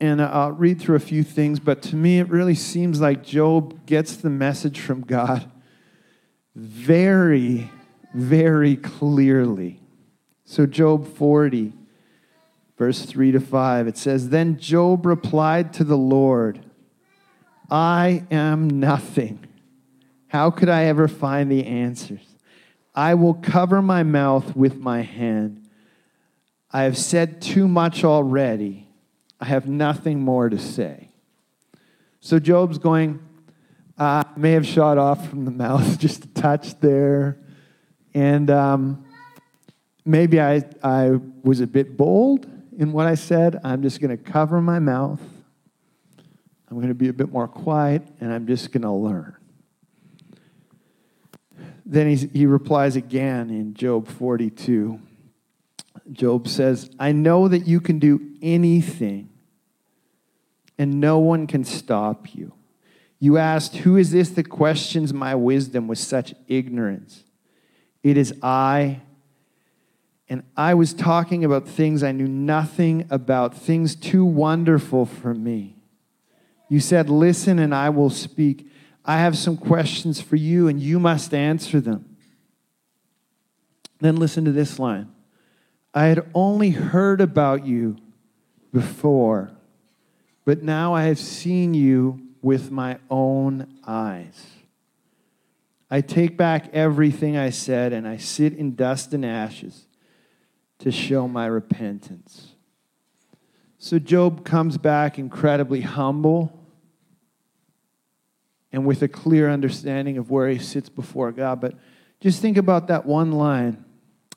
And 0.00 0.20
I'll 0.20 0.52
read 0.52 0.80
through 0.80 0.96
a 0.96 1.00
few 1.00 1.22
things, 1.22 1.60
but 1.60 1.80
to 1.82 1.96
me, 1.96 2.18
it 2.18 2.28
really 2.28 2.54
seems 2.54 3.00
like 3.00 3.22
Job 3.22 3.86
gets 3.86 4.16
the 4.16 4.28
message 4.30 4.80
from 4.80 5.02
God 5.02 5.50
very, 6.54 7.70
very 8.12 8.76
clearly. 8.76 9.80
So, 10.44 10.66
Job 10.66 11.06
40, 11.16 11.72
verse 12.76 13.04
3 13.04 13.32
to 13.32 13.40
5, 13.40 13.86
it 13.86 13.96
says 13.96 14.28
Then 14.28 14.58
Job 14.58 15.06
replied 15.06 15.72
to 15.74 15.84
the 15.84 15.96
Lord, 15.96 16.64
I 17.70 18.24
am 18.30 18.68
nothing. 18.68 19.46
How 20.28 20.50
could 20.50 20.68
I 20.68 20.84
ever 20.84 21.08
find 21.08 21.50
the 21.50 21.64
answers? 21.64 22.26
I 22.94 23.14
will 23.14 23.34
cover 23.34 23.82
my 23.82 24.02
mouth 24.02 24.54
with 24.54 24.76
my 24.76 25.02
hand. 25.02 25.68
I 26.70 26.82
have 26.82 26.98
said 26.98 27.40
too 27.40 27.68
much 27.68 28.04
already. 28.04 28.88
I 29.40 29.46
have 29.46 29.66
nothing 29.66 30.20
more 30.20 30.48
to 30.48 30.58
say. 30.58 31.08
So 32.20 32.38
Job's 32.38 32.78
going, 32.78 33.20
uh, 33.98 34.24
may 34.36 34.52
have 34.52 34.66
shot 34.66 34.98
off 34.98 35.28
from 35.28 35.44
the 35.44 35.50
mouth 35.50 35.98
just 36.00 36.24
a 36.24 36.28
touch 36.28 36.78
there. 36.80 37.38
And 38.12 38.50
um, 38.50 39.04
maybe 40.04 40.40
I, 40.40 40.62
I 40.82 41.18
was 41.42 41.60
a 41.60 41.66
bit 41.66 41.96
bold 41.96 42.46
in 42.78 42.92
what 42.92 43.06
I 43.06 43.14
said. 43.14 43.60
I'm 43.64 43.82
just 43.82 44.00
going 44.00 44.16
to 44.16 44.22
cover 44.22 44.60
my 44.60 44.78
mouth. 44.78 45.20
I'm 46.68 46.76
going 46.76 46.88
to 46.88 46.94
be 46.94 47.08
a 47.08 47.12
bit 47.12 47.30
more 47.30 47.46
quiet, 47.46 48.02
and 48.20 48.32
I'm 48.32 48.46
just 48.46 48.72
going 48.72 48.82
to 48.82 48.90
learn. 48.90 49.36
Then 51.86 52.08
he 52.16 52.46
replies 52.46 52.96
again 52.96 53.50
in 53.50 53.74
Job 53.74 54.08
42. 54.08 55.00
Job 56.12 56.48
says, 56.48 56.90
I 56.98 57.12
know 57.12 57.48
that 57.48 57.66
you 57.66 57.80
can 57.80 57.98
do 57.98 58.20
anything, 58.42 59.28
and 60.78 61.00
no 61.00 61.18
one 61.18 61.46
can 61.46 61.64
stop 61.64 62.34
you. 62.34 62.52
You 63.18 63.38
asked, 63.38 63.76
Who 63.76 63.96
is 63.96 64.10
this 64.10 64.30
that 64.30 64.48
questions 64.48 65.12
my 65.12 65.34
wisdom 65.34 65.86
with 65.86 65.98
such 65.98 66.34
ignorance? 66.48 67.24
It 68.02 68.16
is 68.18 68.34
I. 68.42 69.00
And 70.28 70.42
I 70.56 70.74
was 70.74 70.94
talking 70.94 71.44
about 71.44 71.68
things 71.68 72.02
I 72.02 72.12
knew 72.12 72.26
nothing 72.26 73.06
about, 73.10 73.54
things 73.54 73.94
too 73.94 74.24
wonderful 74.24 75.04
for 75.04 75.34
me. 75.34 75.76
You 76.68 76.80
said, 76.80 77.10
Listen, 77.10 77.58
and 77.58 77.74
I 77.74 77.90
will 77.90 78.10
speak. 78.10 78.70
I 79.04 79.18
have 79.18 79.36
some 79.36 79.56
questions 79.56 80.20
for 80.20 80.36
you, 80.36 80.66
and 80.66 80.80
you 80.80 80.98
must 80.98 81.34
answer 81.34 81.78
them. 81.78 82.16
Then 84.00 84.16
listen 84.16 84.44
to 84.46 84.52
this 84.52 84.78
line 84.78 85.10
I 85.92 86.06
had 86.06 86.28
only 86.34 86.70
heard 86.70 87.20
about 87.20 87.66
you 87.66 87.98
before, 88.72 89.50
but 90.46 90.62
now 90.62 90.94
I 90.94 91.04
have 91.04 91.18
seen 91.18 91.74
you 91.74 92.20
with 92.40 92.70
my 92.70 92.98
own 93.10 93.78
eyes. 93.86 94.46
I 95.90 96.00
take 96.00 96.36
back 96.36 96.70
everything 96.72 97.36
I 97.36 97.50
said, 97.50 97.92
and 97.92 98.08
I 98.08 98.16
sit 98.16 98.54
in 98.54 98.74
dust 98.74 99.12
and 99.12 99.24
ashes 99.24 99.86
to 100.78 100.90
show 100.90 101.28
my 101.28 101.46
repentance. 101.46 102.52
So 103.78 103.98
Job 103.98 104.44
comes 104.44 104.78
back 104.78 105.18
incredibly 105.18 105.82
humble 105.82 106.58
and 108.72 108.84
with 108.84 109.02
a 109.02 109.08
clear 109.08 109.50
understanding 109.50 110.18
of 110.18 110.30
where 110.30 110.48
he 110.48 110.58
sits 110.58 110.88
before 110.88 111.30
God. 111.32 111.60
But 111.60 111.74
just 112.20 112.40
think 112.40 112.56
about 112.56 112.88
that 112.88 113.06
one 113.06 113.32
line 113.32 113.84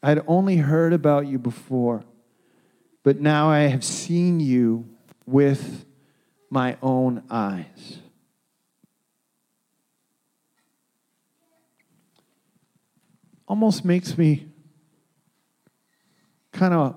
I'd 0.04 0.22
only 0.28 0.58
heard 0.58 0.94
about 0.94 1.26
you 1.26 1.40
before, 1.40 2.04
but 3.04 3.20
now 3.20 3.50
I 3.50 3.62
have 3.62 3.84
seen 3.84 4.40
you 4.40 4.88
with 5.26 5.86
my 6.50 6.78
own 6.82 7.24
eyes. 7.30 8.00
Almost 13.48 13.86
makes 13.86 14.18
me 14.18 14.48
kind 16.58 16.74
of 16.74 16.96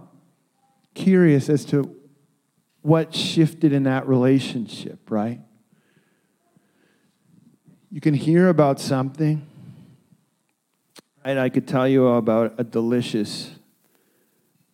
curious 0.95 1.49
as 1.49 1.65
to 1.67 1.95
what 2.83 3.15
shifted 3.15 3.73
in 3.73 3.83
that 3.85 4.09
relationship, 4.09 5.11
right? 5.11 5.41
You 7.91 8.01
can 8.01 8.15
hear 8.15 8.49
about 8.49 8.81
something. 8.81 9.47
Right? 11.25 11.37
I 11.37 11.51
could 11.51 11.69
tell 11.69 11.87
you 11.87 12.07
about 12.09 12.55
a 12.57 12.65
delicious 12.65 13.51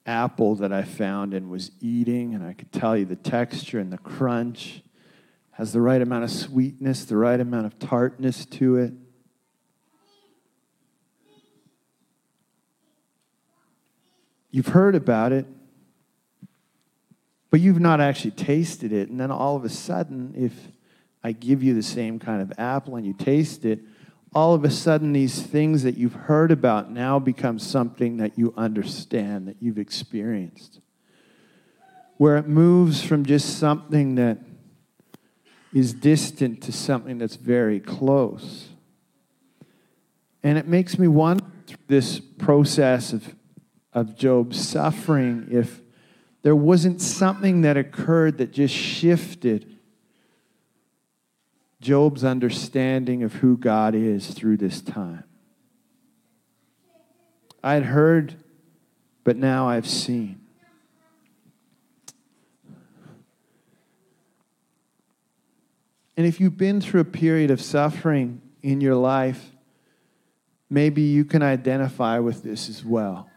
apple 0.07 0.55
that 0.57 0.73
I 0.73 0.85
found 0.85 1.35
and 1.35 1.51
was 1.51 1.73
eating, 1.81 2.35
and 2.35 2.47
I 2.47 2.53
could 2.53 2.71
tell 2.71 2.97
you 2.97 3.05
the 3.05 3.17
texture 3.17 3.81
and 3.81 3.93
the 3.93 3.99
crunch 3.99 4.83
has 5.53 5.73
the 5.73 5.81
right 5.81 6.01
amount 6.01 6.23
of 6.23 6.31
sweetness, 6.31 7.07
the 7.07 7.17
right 7.17 7.41
amount 7.41 7.67
of 7.67 7.79
tartness 7.79 8.47
to 8.47 8.77
it. 8.77 8.93
You've 14.57 14.69
heard 14.69 14.95
about 14.95 15.33
it, 15.33 15.45
but 17.51 17.61
you've 17.61 17.79
not 17.79 18.01
actually 18.01 18.31
tasted 18.31 18.91
it. 18.91 19.11
And 19.11 19.21
then 19.21 19.31
all 19.31 19.55
of 19.55 19.67
a 19.67 19.69
sudden, 19.69 20.33
if 20.35 20.55
I 21.23 21.33
give 21.33 21.63
you 21.63 21.75
the 21.75 21.83
same 21.83 22.19
kind 22.19 22.41
of 22.41 22.59
apple 22.59 22.97
and 22.97 23.05
you 23.05 23.13
taste 23.13 23.67
it, 23.67 23.81
all 24.35 24.55
of 24.55 24.65
a 24.65 24.71
sudden 24.71 25.13
these 25.13 25.43
things 25.43 25.83
that 25.83 25.99
you've 25.99 26.15
heard 26.15 26.51
about 26.51 26.91
now 26.91 27.19
become 27.19 27.59
something 27.59 28.17
that 28.17 28.39
you 28.39 28.55
understand, 28.57 29.47
that 29.47 29.57
you've 29.61 29.77
experienced. 29.77 30.81
Where 32.17 32.39
it 32.39 32.49
moves 32.49 33.03
from 33.03 33.27
just 33.27 33.59
something 33.59 34.15
that 34.15 34.39
is 35.75 35.93
distant 35.93 36.63
to 36.63 36.73
something 36.73 37.19
that's 37.19 37.37
very 37.37 37.79
close. 37.79 38.71
And 40.43 40.57
it 40.57 40.67
makes 40.67 40.99
me 40.99 41.09
wonder 41.09 41.45
this 41.89 42.21
process 42.21 43.13
of, 43.13 43.36
of 43.97 44.15
Job's 44.15 44.61
suffering 44.61 45.49
if 45.51 45.81
there 46.43 46.55
wasn't 46.55 47.01
something 47.01 47.63
that 47.63 47.79
occurred 47.79 48.37
that 48.39 48.53
just 48.53 48.75
shifted 48.75 49.79
Job's 51.81 52.23
understanding 52.23 53.23
of 53.23 53.33
who 53.37 53.57
God 53.57 53.95
is 53.95 54.33
through 54.33 54.59
this 54.59 54.83
time. 54.83 55.25
I'd 57.65 57.85
heard, 57.85 58.37
but 59.25 59.39
now 59.39 59.67
I've 59.67 59.89
seen. 59.89 60.41
And 66.19 66.27
if 66.27 66.39
you've 66.39 66.59
been 66.59 66.83
through 66.83 67.01
a 67.01 67.05
period 67.05 67.51
of 67.51 67.63
suffering 67.63 68.43
in 68.63 68.83
your 68.83 68.95
life, 68.95 69.53
maybe 70.69 71.01
you 71.01 71.25
can 71.25 71.43
identify 71.43 72.19
with 72.19 72.43
this 72.43 72.69
as 72.69 72.85
well. 72.85 73.31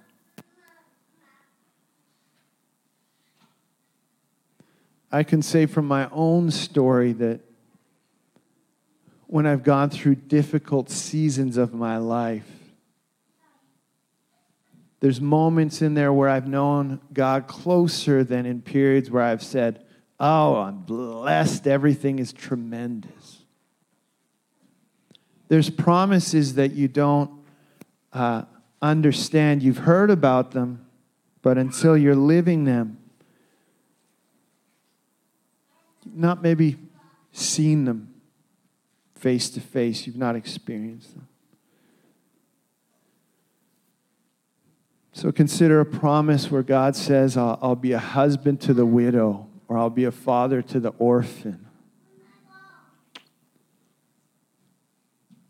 I 5.12 5.24
can 5.24 5.42
say 5.42 5.66
from 5.66 5.88
my 5.88 6.08
own 6.12 6.52
story 6.52 7.14
that 7.14 7.42
when 9.28 9.46
I've 9.46 9.64
gone 9.64 9.90
through 9.90 10.16
difficult 10.16 10.90
seasons 10.90 11.58
of 11.58 11.74
my 11.74 11.98
life. 11.98 12.50
There's 15.02 15.22
moments 15.22 15.82
in 15.82 15.94
there 15.94 16.12
where 16.12 16.30
I've 16.30 16.48
known 16.48 17.00
God 17.14 17.48
closer 17.48 18.24
than 18.24 18.46
in 18.46 18.62
periods 18.62 19.12
where 19.12 19.24
I've 19.24 19.44
said, 19.44 19.86
Oh, 20.20 20.56
I'm 20.56 20.80
blessed. 20.80 21.68
Everything 21.68 22.20
is 22.20 22.34
tremendous. 22.34 23.44
There's 25.48 25.70
promises 25.70 26.56
that 26.56 26.74
you 26.74 26.88
don't 26.88 27.32
uh, 28.12 28.44
understand. 28.82 29.64
You've 29.64 29.80
heard 29.80 30.10
about 30.10 30.52
them, 30.52 30.86
but 31.42 31.58
until 31.58 31.96
you're 31.96 32.16
living 32.16 32.66
them, 32.66 32.99
not 36.20 36.42
maybe 36.42 36.78
seen 37.32 37.86
them 37.86 38.14
face 39.16 39.50
to 39.52 39.62
face, 39.62 40.08
you've 40.08 40.18
not 40.18 40.36
experienced 40.36 41.14
them. 41.14 41.28
So 45.12 45.32
consider 45.32 45.82
a 45.82 45.86
promise 45.86 46.50
where 46.50 46.64
God 46.64 46.96
says, 46.96 47.36
I'll, 47.36 47.60
I'll, 47.62 47.76
be 47.76 47.92
a 47.92 48.00
husband 48.00 48.62
to 48.62 48.74
the 48.74 48.86
widow, 48.86 49.50
or 49.68 49.78
I'll 49.78 49.90
be 49.90 50.06
a 50.06 50.12
father 50.12 50.62
to 50.62 50.80
the 50.80 50.92
orphan. 50.98 51.68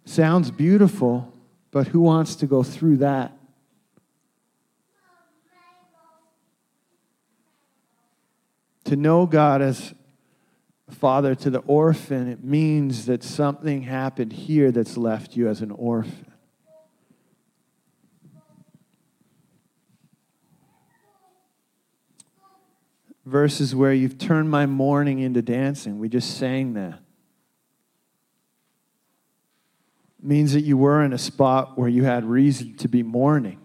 Sounds 0.05 0.49
beautiful, 0.49 1.31
but 1.69 1.89
who 1.89 1.99
wants 1.99 2.35
to 2.37 2.47
go 2.47 2.63
through 2.63 2.97
that? 2.97 3.31
To 8.85 8.95
know 8.95 9.27
God 9.27 9.61
as 9.61 9.93
father 10.91 11.35
to 11.35 11.49
the 11.49 11.59
orphan, 11.59 12.27
it 12.27 12.43
means 12.43 13.05
that 13.05 13.23
something 13.23 13.83
happened 13.83 14.33
here 14.33 14.71
that's 14.71 14.97
left 14.97 15.35
you 15.35 15.47
as 15.47 15.61
an 15.61 15.71
orphan. 15.71 16.25
Verses 23.25 23.75
where 23.75 23.93
you've 23.93 24.17
turned 24.17 24.49
my 24.49 24.65
mourning 24.65 25.19
into 25.19 25.41
dancing. 25.41 25.99
We 25.99 26.09
just 26.09 26.37
sang 26.37 26.73
that. 26.73 26.99
It 30.19 30.25
means 30.25 30.53
that 30.53 30.61
you 30.61 30.77
were 30.77 31.03
in 31.03 31.13
a 31.13 31.17
spot 31.17 31.77
where 31.77 31.89
you 31.89 32.03
had 32.03 32.25
reason 32.25 32.75
to 32.77 32.87
be 32.87 33.03
mourning. 33.03 33.59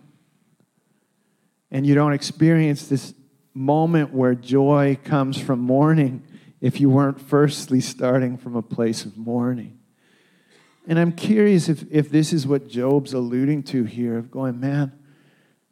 And 1.71 1.87
you 1.87 1.95
don't 1.95 2.13
experience 2.13 2.87
this 2.87 3.15
moment 3.55 4.13
where 4.13 4.35
joy 4.35 4.99
comes 5.03 5.39
from 5.39 5.61
mourning 5.61 6.23
if 6.64 6.81
you 6.81 6.88
weren't 6.88 7.20
firstly 7.20 7.79
starting 7.79 8.38
from 8.38 8.57
a 8.57 8.62
place 8.62 9.05
of 9.05 9.18
mourning. 9.18 9.79
And 10.88 10.98
I'm 10.98 11.12
curious 11.12 11.68
if, 11.68 11.85
if 11.90 12.09
this 12.09 12.33
is 12.33 12.46
what 12.46 12.68
Job's 12.68 13.12
alluding 13.12 13.64
to 13.64 13.85
here 13.85 14.16
of 14.16 14.31
going, 14.31 14.59
man, 14.61 14.98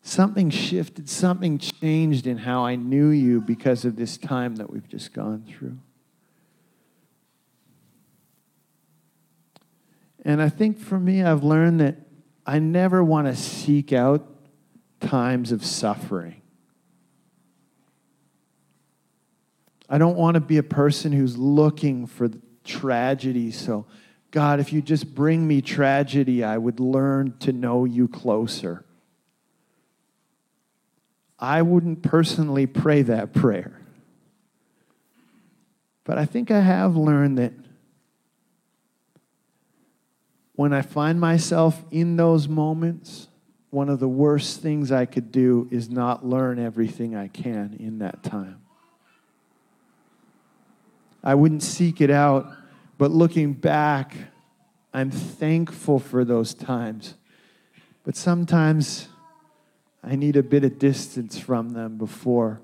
something 0.02 0.50
shifted, 0.50 1.08
something 1.08 1.56
changed 1.56 2.26
in 2.26 2.36
how 2.36 2.66
I 2.66 2.76
knew 2.76 3.08
you 3.08 3.40
because 3.40 3.86
of 3.86 3.96
this 3.96 4.18
time 4.18 4.56
that 4.56 4.68
we've 4.68 4.86
just 4.86 5.14
gone 5.14 5.46
through. 5.48 5.78
And 10.26 10.42
I 10.42 10.50
think 10.50 10.78
for 10.78 11.00
me, 11.00 11.22
I've 11.22 11.42
learned 11.42 11.80
that 11.80 11.96
I 12.44 12.58
never 12.58 13.02
want 13.02 13.28
to 13.28 13.34
seek 13.34 13.94
out 13.94 14.28
times 15.00 15.52
of 15.52 15.64
suffering. 15.64 16.41
I 19.92 19.98
don't 19.98 20.16
want 20.16 20.36
to 20.36 20.40
be 20.40 20.56
a 20.56 20.62
person 20.62 21.12
who's 21.12 21.36
looking 21.36 22.06
for 22.06 22.30
tragedy. 22.64 23.50
So, 23.50 23.84
God, 24.30 24.58
if 24.58 24.72
you 24.72 24.80
just 24.80 25.14
bring 25.14 25.46
me 25.46 25.60
tragedy, 25.60 26.42
I 26.42 26.56
would 26.56 26.80
learn 26.80 27.36
to 27.40 27.52
know 27.52 27.84
you 27.84 28.08
closer. 28.08 28.86
I 31.38 31.60
wouldn't 31.60 32.02
personally 32.02 32.64
pray 32.64 33.02
that 33.02 33.34
prayer. 33.34 33.82
But 36.04 36.16
I 36.16 36.24
think 36.24 36.50
I 36.50 36.60
have 36.60 36.96
learned 36.96 37.36
that 37.36 37.52
when 40.54 40.72
I 40.72 40.80
find 40.80 41.20
myself 41.20 41.84
in 41.90 42.16
those 42.16 42.48
moments, 42.48 43.28
one 43.68 43.90
of 43.90 44.00
the 44.00 44.08
worst 44.08 44.62
things 44.62 44.90
I 44.90 45.04
could 45.04 45.30
do 45.30 45.68
is 45.70 45.90
not 45.90 46.24
learn 46.24 46.58
everything 46.58 47.14
I 47.14 47.28
can 47.28 47.76
in 47.78 47.98
that 47.98 48.22
time. 48.22 48.61
I 51.22 51.34
wouldn't 51.34 51.62
seek 51.62 52.00
it 52.00 52.10
out. 52.10 52.46
But 52.98 53.10
looking 53.10 53.52
back, 53.52 54.14
I'm 54.92 55.10
thankful 55.10 55.98
for 55.98 56.24
those 56.24 56.54
times. 56.54 57.14
But 58.04 58.16
sometimes 58.16 59.08
I 60.02 60.16
need 60.16 60.36
a 60.36 60.42
bit 60.42 60.64
of 60.64 60.78
distance 60.78 61.38
from 61.38 61.70
them 61.70 61.96
before 61.96 62.60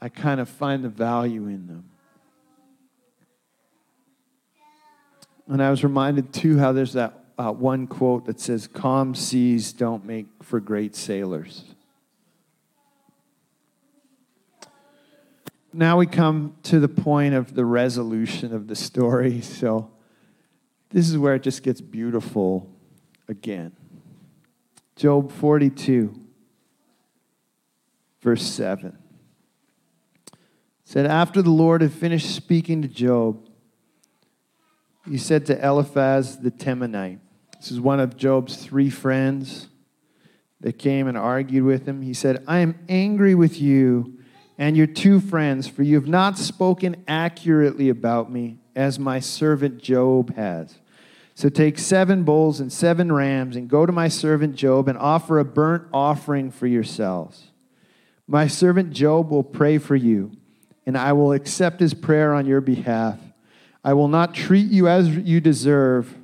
I 0.00 0.10
kind 0.10 0.40
of 0.40 0.48
find 0.48 0.84
the 0.84 0.90
value 0.90 1.46
in 1.46 1.66
them. 1.66 1.84
And 5.48 5.62
I 5.62 5.70
was 5.70 5.82
reminded 5.82 6.32
too 6.32 6.58
how 6.58 6.72
there's 6.72 6.94
that 6.94 7.24
uh, 7.38 7.52
one 7.52 7.86
quote 7.86 8.26
that 8.26 8.40
says, 8.40 8.66
Calm 8.66 9.14
seas 9.14 9.72
don't 9.72 10.04
make 10.04 10.26
for 10.42 10.60
great 10.60 10.94
sailors. 10.94 11.73
Now 15.74 15.98
we 15.98 16.06
come 16.06 16.56
to 16.64 16.78
the 16.78 16.88
point 16.88 17.34
of 17.34 17.54
the 17.54 17.64
resolution 17.64 18.54
of 18.54 18.68
the 18.68 18.76
story. 18.76 19.40
So 19.54 19.90
this 20.90 21.08
is 21.08 21.18
where 21.18 21.34
it 21.34 21.42
just 21.42 21.62
gets 21.62 21.80
beautiful 21.80 22.70
again. 23.28 23.72
Job 24.94 25.32
42, 25.32 26.14
verse 28.20 28.42
7. 28.42 28.96
said, 30.84 31.06
After 31.06 31.42
the 31.42 31.50
Lord 31.50 31.82
had 31.82 31.92
finished 31.92 32.34
speaking 32.34 32.82
to 32.82 32.88
Job, 32.88 33.48
he 35.08 35.18
said 35.18 35.46
to 35.46 35.66
Eliphaz 35.66 36.38
the 36.38 36.50
Temanite, 36.50 37.18
this 37.58 37.72
is 37.72 37.80
one 37.80 37.98
of 37.98 38.16
Job's 38.16 38.56
three 38.56 38.90
friends 38.90 39.68
that 40.60 40.78
came 40.78 41.08
and 41.08 41.16
argued 41.16 41.64
with 41.64 41.86
him. 41.86 42.02
He 42.02 42.14
said, 42.14 42.44
I 42.46 42.58
am 42.58 42.78
angry 42.88 43.34
with 43.34 43.60
you 43.60 44.13
and 44.58 44.76
your 44.76 44.86
two 44.86 45.20
friends, 45.20 45.66
for 45.66 45.82
you 45.82 45.96
have 45.96 46.06
not 46.06 46.38
spoken 46.38 47.04
accurately 47.08 47.88
about 47.88 48.30
me, 48.30 48.58
as 48.76 48.98
my 48.98 49.20
servant 49.20 49.78
Job 49.82 50.34
has. 50.36 50.78
So 51.34 51.48
take 51.48 51.78
seven 51.78 52.22
bulls 52.22 52.60
and 52.60 52.72
seven 52.72 53.10
rams, 53.10 53.56
and 53.56 53.68
go 53.68 53.86
to 53.86 53.92
my 53.92 54.08
servant 54.08 54.54
Job 54.54 54.88
and 54.88 54.96
offer 54.96 55.38
a 55.38 55.44
burnt 55.44 55.88
offering 55.92 56.50
for 56.50 56.66
yourselves. 56.66 57.50
My 58.26 58.46
servant 58.46 58.92
Job 58.92 59.30
will 59.30 59.42
pray 59.42 59.78
for 59.78 59.96
you, 59.96 60.32
and 60.86 60.96
I 60.96 61.12
will 61.12 61.32
accept 61.32 61.80
his 61.80 61.92
prayer 61.92 62.32
on 62.32 62.46
your 62.46 62.60
behalf. 62.60 63.18
I 63.82 63.94
will 63.94 64.08
not 64.08 64.34
treat 64.34 64.70
you 64.70 64.88
as 64.88 65.08
you 65.08 65.40
deserve, 65.40 66.16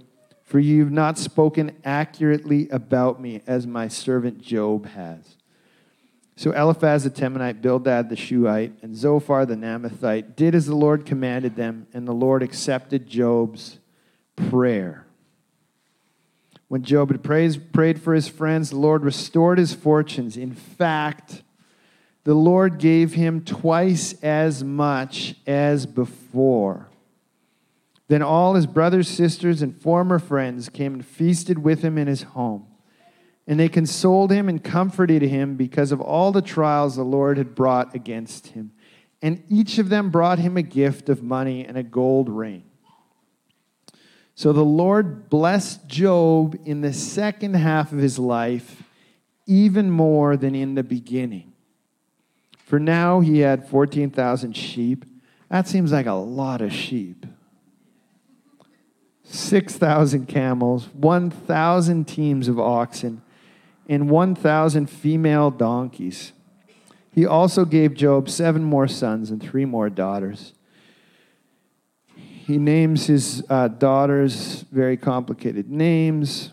for 0.45 0.59
you 0.59 0.85
have 0.85 0.93
not 0.93 1.19
spoken 1.19 1.77
accurately 1.85 2.69
about 2.71 3.21
me, 3.21 3.43
as 3.47 3.66
my 3.66 3.88
servant 3.88 4.40
Job 4.40 4.87
has. 4.87 5.37
So 6.40 6.53
Eliphaz 6.53 7.05
the 7.05 7.11
Temanite, 7.11 7.61
Bildad 7.61 8.09
the 8.09 8.16
Shuhite, 8.16 8.72
and 8.81 8.96
Zophar 8.96 9.44
the 9.44 9.57
Naamathite 9.57 10.37
did 10.37 10.55
as 10.55 10.64
the 10.64 10.74
Lord 10.74 11.05
commanded 11.05 11.55
them, 11.55 11.87
and 11.92 12.09
the 12.09 12.14
Lord 12.14 12.42
accepted 12.42 13.07
Job's 13.07 13.79
prayer. 14.37 15.07
When 16.68 16.83
Job 16.83 17.11
had 17.11 17.22
praised, 17.22 17.74
prayed 17.74 18.00
for 18.00 18.14
his 18.14 18.26
friends, 18.26 18.70
the 18.70 18.79
Lord 18.79 19.05
restored 19.05 19.59
his 19.59 19.74
fortunes. 19.74 20.38
In 20.38 20.55
fact, 20.55 21.42
the 22.24 22.33
Lord 22.33 22.79
gave 22.79 23.12
him 23.12 23.44
twice 23.44 24.14
as 24.22 24.64
much 24.64 25.35
as 25.46 25.85
before. 25.85 26.88
Then 28.09 28.22
all 28.22 28.55
his 28.55 28.64
brothers, 28.64 29.09
sisters, 29.09 29.61
and 29.61 29.79
former 29.79 30.18
friends 30.18 30.70
came 30.70 30.94
and 30.94 31.05
feasted 31.05 31.59
with 31.59 31.83
him 31.83 31.98
in 31.98 32.07
his 32.07 32.22
home. 32.22 32.69
And 33.46 33.59
they 33.59 33.68
consoled 33.68 34.31
him 34.31 34.48
and 34.48 34.62
comforted 34.62 35.22
him 35.22 35.57
because 35.57 35.92
of 35.92 36.00
all 36.00 36.31
the 36.33 36.42
trials 36.42 36.96
the 36.96 37.03
Lord 37.03 37.38
had 37.38 37.55
brought 37.55 37.94
against 37.94 38.48
him. 38.48 38.72
And 39.22 39.42
each 39.48 39.79
of 39.79 39.88
them 39.88 40.11
brought 40.11 40.38
him 40.38 40.57
a 40.57 40.62
gift 40.62 41.09
of 41.09 41.22
money 41.22 41.64
and 41.64 41.76
a 41.76 41.83
gold 41.83 42.29
ring. 42.29 42.64
So 44.35 44.53
the 44.53 44.64
Lord 44.64 45.29
blessed 45.29 45.87
Job 45.87 46.59
in 46.64 46.81
the 46.81 46.92
second 46.92 47.55
half 47.55 47.92
of 47.92 47.98
his 47.98 48.18
life 48.18 48.83
even 49.46 49.90
more 49.90 50.37
than 50.37 50.55
in 50.55 50.76
the 50.76 50.83
beginning. 50.83 51.53
For 52.64 52.79
now 52.79 53.20
he 53.20 53.40
had 53.40 53.68
14,000 53.68 54.57
sheep. 54.57 55.05
That 55.48 55.66
seems 55.66 55.92
like 55.92 56.07
a 56.07 56.12
lot 56.12 56.61
of 56.62 56.72
sheep. 56.72 57.26
6,000 59.24 60.26
camels, 60.26 60.88
1,000 60.94 62.07
teams 62.07 62.48
of 62.48 62.59
oxen 62.59 63.22
and 63.90 64.09
1,000 64.09 64.88
female 64.88 65.50
donkeys. 65.50 66.33
He 67.12 67.26
also 67.26 67.64
gave 67.64 67.94
Job 67.94 68.31
seven 68.31 68.62
more 68.62 68.87
sons 68.87 69.33
and 69.33 69.42
three 69.42 69.64
more 69.64 69.90
daughters. 69.90 70.53
He 72.14 72.57
names 72.57 73.07
his 73.07 73.42
uh, 73.50 73.66
daughters 73.66 74.64
very 74.70 74.96
complicated 74.96 75.68
names. 75.68 76.53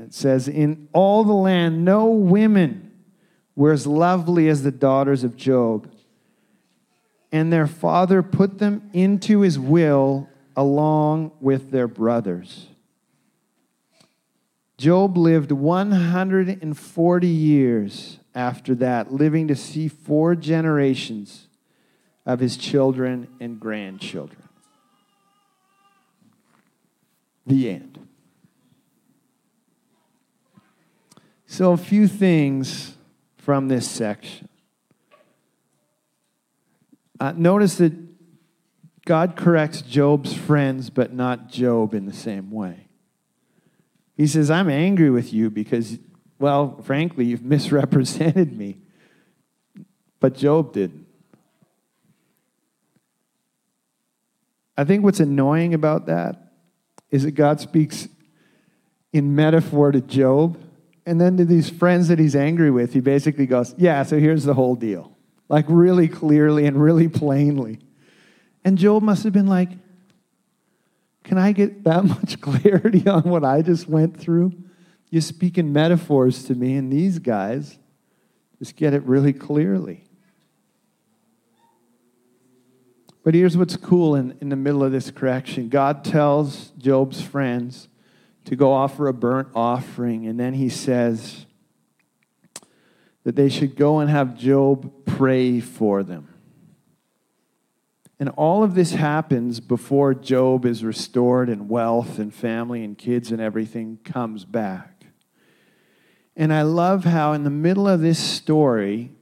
It 0.00 0.12
says, 0.12 0.48
In 0.48 0.88
all 0.92 1.22
the 1.22 1.32
land, 1.32 1.84
no 1.84 2.06
women 2.06 2.90
were 3.54 3.72
as 3.72 3.86
lovely 3.86 4.48
as 4.48 4.64
the 4.64 4.72
daughters 4.72 5.22
of 5.22 5.36
Job. 5.36 5.88
And 7.30 7.52
their 7.52 7.68
father 7.68 8.20
put 8.20 8.58
them 8.58 8.90
into 8.92 9.40
his 9.42 9.60
will 9.60 10.28
along 10.56 11.30
with 11.40 11.70
their 11.70 11.86
brothers. 11.86 12.67
Job 14.78 15.18
lived 15.18 15.50
140 15.50 17.26
years 17.26 18.20
after 18.32 18.76
that, 18.76 19.12
living 19.12 19.48
to 19.48 19.56
see 19.56 19.88
four 19.88 20.36
generations 20.36 21.48
of 22.24 22.38
his 22.38 22.56
children 22.56 23.26
and 23.40 23.58
grandchildren. 23.58 24.42
The 27.44 27.70
end. 27.70 27.98
So, 31.46 31.72
a 31.72 31.76
few 31.76 32.06
things 32.06 32.94
from 33.38 33.66
this 33.66 33.90
section. 33.90 34.48
Uh, 37.18 37.32
notice 37.34 37.78
that 37.78 37.94
God 39.06 39.34
corrects 39.34 39.80
Job's 39.80 40.34
friends, 40.34 40.90
but 40.90 41.12
not 41.12 41.48
Job 41.48 41.94
in 41.94 42.06
the 42.06 42.12
same 42.12 42.50
way. 42.52 42.87
He 44.18 44.26
says, 44.26 44.50
I'm 44.50 44.68
angry 44.68 45.10
with 45.10 45.32
you 45.32 45.48
because, 45.48 45.96
well, 46.40 46.82
frankly, 46.82 47.24
you've 47.24 47.44
misrepresented 47.54 48.54
me. 48.54 48.78
But 50.20 50.34
Job 50.34 50.72
didn't. 50.72 51.06
I 54.76 54.84
think 54.84 55.04
what's 55.04 55.20
annoying 55.20 55.72
about 55.72 56.06
that 56.06 56.52
is 57.10 57.22
that 57.22 57.30
God 57.32 57.60
speaks 57.60 58.08
in 59.12 59.34
metaphor 59.34 59.92
to 59.92 60.00
Job, 60.00 60.60
and 61.06 61.20
then 61.20 61.36
to 61.36 61.44
these 61.44 61.70
friends 61.70 62.08
that 62.08 62.18
he's 62.18 62.36
angry 62.36 62.70
with, 62.70 62.92
he 62.92 63.00
basically 63.00 63.46
goes, 63.46 63.74
Yeah, 63.78 64.02
so 64.02 64.18
here's 64.18 64.44
the 64.44 64.54
whole 64.54 64.74
deal. 64.74 65.16
Like, 65.48 65.64
really 65.68 66.08
clearly 66.08 66.66
and 66.66 66.80
really 66.80 67.08
plainly. 67.08 67.78
And 68.64 68.76
Job 68.76 69.02
must 69.02 69.22
have 69.24 69.32
been 69.32 69.46
like, 69.46 69.70
can 71.28 71.36
I 71.36 71.52
get 71.52 71.84
that 71.84 72.04
much 72.06 72.40
clarity 72.40 73.06
on 73.06 73.22
what 73.24 73.44
I 73.44 73.60
just 73.60 73.86
went 73.86 74.18
through? 74.18 74.54
You 75.10 75.20
speak 75.20 75.58
in 75.58 75.72
metaphors 75.74 76.44
to 76.44 76.54
me, 76.54 76.74
and 76.74 76.90
these 76.90 77.18
guys 77.18 77.78
just 78.58 78.76
get 78.76 78.94
it 78.94 79.02
really 79.04 79.34
clearly. 79.34 80.04
But 83.22 83.34
here's 83.34 83.58
what's 83.58 83.76
cool 83.76 84.14
in, 84.14 84.38
in 84.40 84.48
the 84.48 84.56
middle 84.56 84.82
of 84.82 84.90
this 84.90 85.10
correction 85.10 85.68
God 85.68 86.02
tells 86.02 86.70
Job's 86.78 87.20
friends 87.20 87.88
to 88.46 88.56
go 88.56 88.72
offer 88.72 89.06
a 89.06 89.12
burnt 89.12 89.48
offering, 89.54 90.26
and 90.26 90.40
then 90.40 90.54
he 90.54 90.70
says 90.70 91.44
that 93.24 93.36
they 93.36 93.50
should 93.50 93.76
go 93.76 93.98
and 93.98 94.08
have 94.08 94.34
Job 94.34 94.90
pray 95.04 95.60
for 95.60 96.02
them. 96.02 96.28
And 98.20 98.30
all 98.30 98.64
of 98.64 98.74
this 98.74 98.92
happens 98.92 99.60
before 99.60 100.12
Job 100.12 100.64
is 100.64 100.82
restored 100.82 101.48
and 101.48 101.68
wealth 101.68 102.18
and 102.18 102.34
family 102.34 102.82
and 102.82 102.98
kids 102.98 103.30
and 103.30 103.40
everything 103.40 103.98
comes 104.04 104.44
back. 104.44 105.06
And 106.36 106.52
I 106.52 106.62
love 106.62 107.04
how, 107.04 107.32
in 107.32 107.44
the 107.44 107.50
middle 107.50 107.88
of 107.88 108.00
this 108.00 108.18
story, 108.18 109.12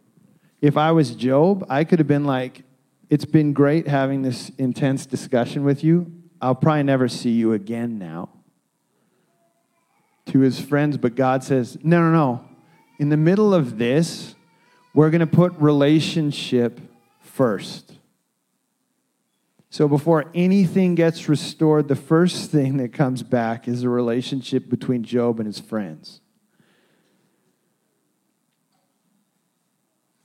if 0.61 0.76
I 0.76 0.92
was 0.92 1.14
Job, 1.14 1.64
I 1.68 1.85
could 1.85 1.98
have 1.98 2.09
been 2.09 2.24
like, 2.24 2.62
It's 3.09 3.24
been 3.24 3.52
great 3.52 3.87
having 3.87 4.22
this 4.22 4.50
intense 4.59 5.06
discussion 5.06 5.64
with 5.64 5.85
you. 5.85 6.12
I'll 6.40 6.54
probably 6.54 6.82
never 6.82 7.09
see 7.09 7.30
you 7.30 7.52
again 7.52 7.98
now. 7.98 8.30
To 10.26 10.40
his 10.40 10.61
friends, 10.61 10.96
but 10.96 11.14
God 11.14 11.44
says, 11.44 11.78
No, 11.82 12.00
no, 12.00 12.12
no. 12.12 12.44
In 12.98 13.11
the 13.11 13.16
middle 13.16 13.52
of 13.52 13.78
this, 13.78 14.35
we're 14.94 15.11
going 15.11 15.20
to 15.20 15.26
put 15.26 15.52
relationship 15.59 16.80
first. 17.20 17.95
So 19.70 19.88
before 19.88 20.31
anything 20.35 20.94
gets 20.94 21.29
restored, 21.29 21.88
the 21.88 21.96
first 21.96 22.50
thing 22.50 22.76
that 22.79 22.92
comes 22.92 23.22
back 23.22 23.68
is 23.68 23.83
the 23.83 23.88
relationship 23.88 24.70
between 24.70 25.02
Job 25.02 25.38
and 25.38 25.46
his 25.46 25.61
friends. 25.61 26.20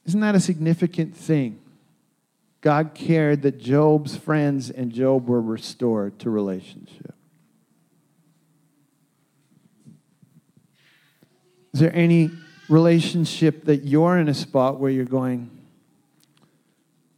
Isn't 0.05 0.21
that 0.21 0.35
a 0.35 0.39
significant 0.39 1.15
thing? 1.15 1.59
God 2.61 2.93
cared 2.93 3.41
that 3.41 3.59
Job's 3.59 4.15
friends 4.15 4.69
and 4.69 4.91
Job 4.91 5.27
were 5.27 5.41
restored 5.41 6.19
to 6.19 6.29
relationship. 6.29 7.15
Is 11.73 11.79
there 11.79 11.95
any 11.95 12.29
relationship 12.69 13.65
that 13.65 13.85
you're 13.85 14.17
in 14.17 14.27
a 14.27 14.33
spot 14.33 14.79
where 14.79 14.91
you're 14.91 15.05
going, 15.05 15.49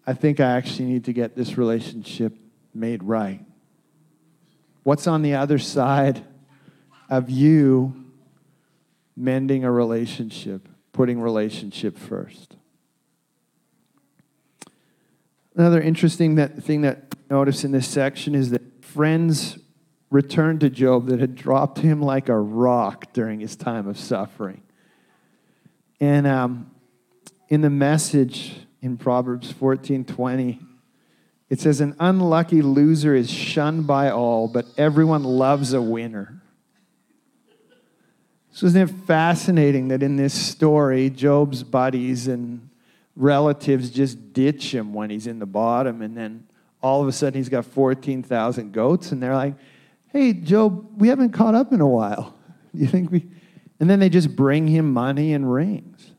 I 0.06 0.14
think 0.14 0.40
I 0.40 0.52
actually 0.58 0.86
need 0.86 1.06
to 1.06 1.14
get 1.14 1.36
this 1.36 1.58
relationship 1.58 2.36
made 2.74 3.04
right. 3.04 3.40
What's 4.84 5.08
on 5.08 5.22
the 5.22 5.36
other 5.36 5.58
side 5.58 6.26
of 7.10 7.30
you 7.30 8.06
mending 9.16 9.64
a 9.64 9.72
relationship, 9.72 10.68
putting 10.92 11.22
relationship 11.22 11.98
first? 11.98 12.58
Another 15.56 15.80
interesting 15.80 16.36
that, 16.36 16.62
thing 16.64 16.82
that 16.82 17.16
I 17.30 17.34
notice 17.34 17.64
in 17.64 17.72
this 17.72 17.88
section 17.88 18.36
is 18.36 18.50
that 18.50 18.84
friends 18.84 19.58
returned 20.10 20.60
to 20.62 20.70
Job 20.70 21.08
that 21.08 21.20
had 21.20 21.36
dropped 21.36 21.80
him 21.80 22.02
like 22.02 22.28
a 22.28 22.38
rock 22.38 23.14
during 23.14 23.40
his 23.40 23.56
time 23.56 23.88
of 23.88 23.98
suffering. 23.98 24.62
And 26.00 26.28
um, 26.28 26.72
in 27.50 27.62
the 27.62 27.70
message, 27.70 28.56
in 28.84 28.98
Proverbs 28.98 29.52
14:20. 29.52 30.60
It 31.50 31.60
says 31.60 31.82
an 31.82 31.96
unlucky 32.00 32.62
loser 32.62 33.16
is 33.16 33.30
shunned 33.30 33.88
by 33.88 34.10
all, 34.10 34.48
but 34.48 34.66
everyone 34.78 35.24
loves 35.24 35.74
a 35.74 35.82
winner. 35.82 36.42
So 38.52 38.68
isn't 38.68 38.82
it 38.82 38.94
fascinating 39.08 39.88
that 39.88 40.04
in 40.04 40.16
this 40.16 40.34
story, 40.34 41.10
Job's 41.10 41.64
buddies 41.64 42.28
and 42.28 42.70
relatives 43.16 43.90
just 43.90 44.34
ditch 44.34 44.74
him 44.74 44.94
when 44.94 45.10
he's 45.10 45.28
in 45.28 45.40
the 45.40 45.46
bottom, 45.46 46.02
and 46.02 46.16
then 46.16 46.48
all 46.82 47.02
of 47.02 47.08
a 47.08 47.12
sudden 47.12 47.38
he's 47.38 47.50
got 47.50 47.66
14,000 47.66 48.74
goats, 48.74 49.12
and 49.12 49.24
they're 49.24 49.36
like, 49.36 49.56
hey, 50.08 50.34
Job, 50.34 51.00
we 51.00 51.08
haven't 51.08 51.32
caught 51.32 51.56
up 51.56 51.72
in 51.72 51.82
a 51.82 51.88
while. 51.88 52.36
You 52.74 52.88
think 52.88 53.12
we. 53.12 53.30
And 53.80 53.90
then 53.90 54.00
they 54.00 54.10
just 54.10 54.36
bring 54.36 54.68
him 54.68 54.94
money 54.94 55.34
and 55.34 55.52
rings. 55.52 56.13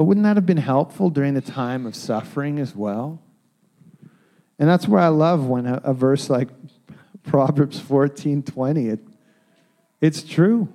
But 0.00 0.04
wouldn't 0.04 0.24
that 0.24 0.38
have 0.38 0.46
been 0.46 0.56
helpful 0.56 1.10
during 1.10 1.34
the 1.34 1.42
time 1.42 1.84
of 1.84 1.94
suffering 1.94 2.58
as 2.58 2.74
well? 2.74 3.20
And 4.58 4.66
that's 4.66 4.88
where 4.88 5.02
I 5.02 5.08
love 5.08 5.46
when 5.46 5.66
a, 5.66 5.78
a 5.84 5.92
verse 5.92 6.30
like 6.30 6.48
Proverbs 7.22 7.78
14 7.78 8.42
20, 8.42 8.88
it, 8.88 9.00
it's 10.00 10.22
true. 10.22 10.72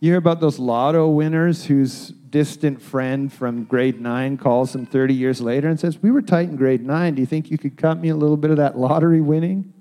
You 0.00 0.10
hear 0.10 0.18
about 0.18 0.40
those 0.40 0.58
lotto 0.58 1.08
winners 1.08 1.64
whose 1.64 2.08
distant 2.08 2.82
friend 2.82 3.32
from 3.32 3.64
grade 3.64 4.02
nine 4.02 4.36
calls 4.36 4.74
them 4.74 4.84
30 4.84 5.14
years 5.14 5.40
later 5.40 5.68
and 5.70 5.80
says, 5.80 6.02
We 6.02 6.10
were 6.10 6.20
tight 6.20 6.50
in 6.50 6.56
grade 6.56 6.84
nine. 6.84 7.14
Do 7.14 7.22
you 7.22 7.26
think 7.26 7.50
you 7.50 7.56
could 7.56 7.78
cut 7.78 7.98
me 7.98 8.10
a 8.10 8.16
little 8.16 8.36
bit 8.36 8.50
of 8.50 8.58
that 8.58 8.78
lottery 8.78 9.22
winning? 9.22 9.72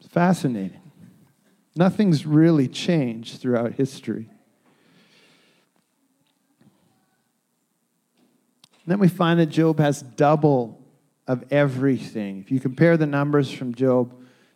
It's 0.00 0.08
fascinating. 0.08 0.80
Nothing's 1.76 2.24
really 2.24 2.66
changed 2.66 3.42
throughout 3.42 3.74
history. 3.74 4.30
Then 8.86 8.98
we 8.98 9.08
find 9.08 9.40
that 9.40 9.46
Job 9.46 9.78
has 9.78 10.02
double 10.02 10.80
of 11.26 11.44
everything. 11.50 12.40
If 12.40 12.50
you 12.50 12.60
compare 12.60 12.96
the 12.96 13.06
numbers 13.06 13.50
from 13.50 13.74
Job 13.74 14.14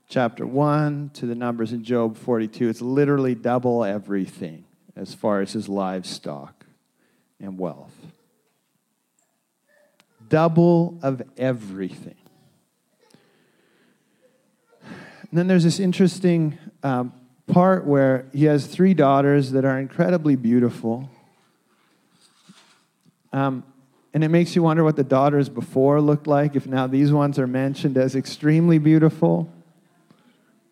chapter 0.09 0.47
1 0.47 1.11
to 1.15 1.27
the 1.27 1.35
numbers 1.35 1.73
in 1.73 1.83
Job 1.83 2.17
42, 2.17 2.69
it's 2.69 2.83
literally 2.83 3.35
double 3.35 3.85
everything 3.85 4.65
as 4.97 5.15
far 5.15 5.41
as 5.41 5.53
his 5.53 5.69
livestock 5.69 6.67
and 7.41 7.59
wealth. 7.59 7.95
Double 10.29 10.99
of 11.03 11.23
everything. 11.39 12.17
And 14.83 15.39
then 15.39 15.47
there's 15.47 15.65
this 15.65 15.79
interesting 15.81 16.59
um, 16.83 17.13
part 17.47 17.87
where 17.87 18.27
he 18.33 18.45
has 18.45 18.67
three 18.67 18.95
daughters 18.95 19.53
that 19.53 19.65
are 19.65 19.79
incredibly 19.79 20.37
beautiful. 20.37 21.09
Um, 23.33 23.63
and 24.15 24.25
it 24.25 24.29
makes 24.29 24.57
you 24.57 24.63
wonder 24.63 24.85
what 24.85 24.97
the 24.97 25.05
daughters 25.05 25.49
before 25.49 26.01
looked 26.01 26.27
like, 26.27 26.57
if 26.57 26.67
now 26.67 26.87
these 26.87 27.13
ones 27.13 27.39
are 27.39 27.47
mentioned 27.47 27.99
as 27.99 28.17
extremely 28.17 28.79
beautiful. 28.79 29.53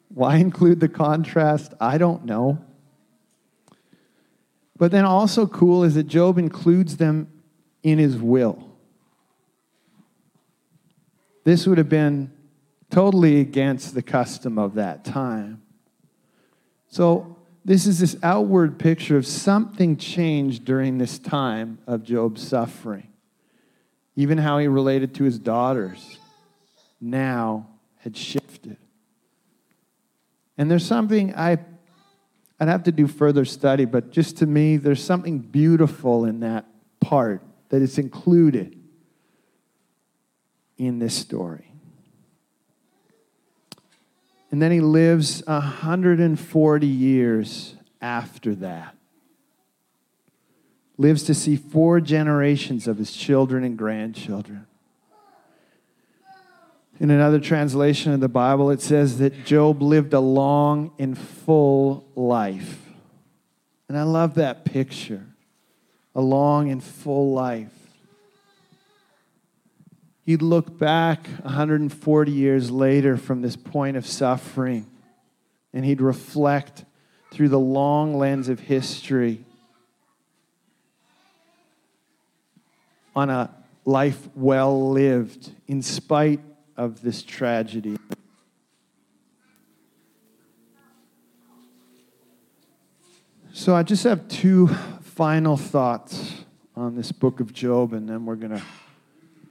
Why 0.08 0.36
include 0.36 0.80
the 0.80 0.88
contrast? 0.88 1.74
I 1.80 1.98
don't 1.98 2.24
know. 2.24 2.58
But 4.78 4.90
then 4.90 5.04
also 5.04 5.46
cool 5.46 5.84
is 5.84 5.94
that 5.94 6.04
Job 6.04 6.38
includes 6.38 6.96
them 6.96 7.28
in 7.82 7.98
his 7.98 8.16
will. 8.16 8.62
This 11.44 11.66
would 11.66 11.78
have 11.78 11.88
been 11.88 12.32
totally 12.90 13.40
against 13.40 13.94
the 13.94 14.02
custom 14.02 14.58
of 14.58 14.74
that 14.74 15.04
time. 15.04 15.62
So, 16.88 17.36
this 17.64 17.86
is 17.86 17.98
this 17.98 18.16
outward 18.22 18.78
picture 18.78 19.16
of 19.16 19.26
something 19.26 19.96
changed 19.96 20.64
during 20.64 20.98
this 20.98 21.18
time 21.18 21.78
of 21.86 22.04
Job's 22.04 22.46
suffering 22.46 23.08
even 24.16 24.38
how 24.38 24.58
he 24.58 24.66
related 24.66 25.14
to 25.14 25.24
his 25.24 25.38
daughters, 25.38 26.18
now 27.00 27.68
had 27.98 28.16
shifted. 28.16 28.78
And 30.58 30.70
there's 30.70 30.86
something 30.86 31.34
I 31.34 31.58
I'd 32.58 32.68
have 32.68 32.84
to 32.84 32.92
do 32.92 33.06
further 33.06 33.44
study, 33.44 33.84
but 33.84 34.10
just 34.10 34.38
to 34.38 34.46
me, 34.46 34.78
there's 34.78 35.04
something 35.04 35.40
beautiful 35.40 36.24
in 36.24 36.40
that 36.40 36.64
part 37.00 37.42
that 37.68 37.82
is 37.82 37.98
included 37.98 38.80
in 40.78 40.98
this 40.98 41.14
story. 41.14 41.70
And 44.50 44.62
then 44.62 44.72
he 44.72 44.80
lives 44.80 45.42
140 45.46 46.86
years 46.86 47.74
after 48.00 48.54
that. 48.56 48.96
Lives 50.98 51.22
to 51.24 51.34
see 51.34 51.56
four 51.56 52.00
generations 52.00 52.88
of 52.88 52.98
his 52.98 53.12
children 53.12 53.64
and 53.64 53.76
grandchildren. 53.76 54.66
In 56.98 57.10
another 57.10 57.38
translation 57.38 58.12
of 58.12 58.20
the 58.20 58.28
Bible, 58.28 58.70
it 58.70 58.80
says 58.80 59.18
that 59.18 59.44
Job 59.44 59.82
lived 59.82 60.14
a 60.14 60.20
long 60.20 60.92
and 60.98 61.16
full 61.16 62.06
life. 62.14 62.80
And 63.88 63.98
I 63.98 64.02
love 64.02 64.34
that 64.34 64.64
picture 64.64 65.26
a 66.14 66.20
long 66.20 66.70
and 66.70 66.82
full 66.82 67.34
life. 67.34 67.68
He'd 70.22 70.40
look 70.40 70.78
back 70.78 71.28
140 71.42 72.32
years 72.32 72.70
later 72.70 73.18
from 73.18 73.42
this 73.42 73.54
point 73.54 73.98
of 73.98 74.06
suffering, 74.06 74.86
and 75.74 75.84
he'd 75.84 76.00
reflect 76.00 76.86
through 77.30 77.50
the 77.50 77.60
long 77.60 78.14
lens 78.18 78.48
of 78.48 78.60
history 78.60 79.44
on 83.16 83.30
a 83.30 83.50
life 83.86 84.28
well 84.36 84.90
lived 84.90 85.50
in 85.66 85.80
spite 85.80 86.40
of 86.76 87.00
this 87.00 87.22
tragedy. 87.22 87.96
So 93.54 93.74
I 93.74 93.82
just 93.82 94.04
have 94.04 94.28
two 94.28 94.68
final 95.00 95.56
thoughts 95.56 96.44
on 96.76 96.94
this 96.94 97.10
book 97.10 97.40
of 97.40 97.54
Job, 97.54 97.94
and 97.94 98.06
then 98.06 98.26
we're 98.26 98.36
gonna 98.36 98.62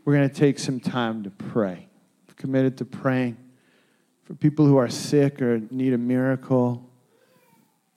we're 0.05 0.13
gonna 0.13 0.30
take 0.30 0.59
some 0.59 0.80
time 0.80 1.24
to 1.24 1.32
pray. 1.32 1.88
We're 2.28 2.36
committed 2.36 2.78
to 2.78 2.86
praying 2.86 3.38
for 4.26 4.36
people 4.36 4.68
who 4.68 4.78
are 4.78 4.89
sick 4.89 5.41
or 5.41 5.59
need 5.72 5.93
a 5.93 5.97
miracle 5.97 6.88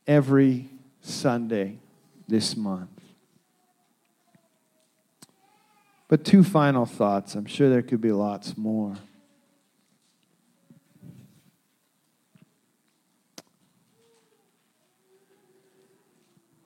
every 0.07 0.71
Sunday 1.03 1.79
this 2.27 2.57
month. 2.57 2.98
But 6.09 6.25
two 6.25 6.43
final 6.43 6.87
thoughts. 6.87 7.35
I'm 7.35 7.45
sure 7.45 7.69
there 7.69 7.83
could 7.83 8.01
be 8.01 8.13
lots 8.13 8.57
more. 8.57 8.97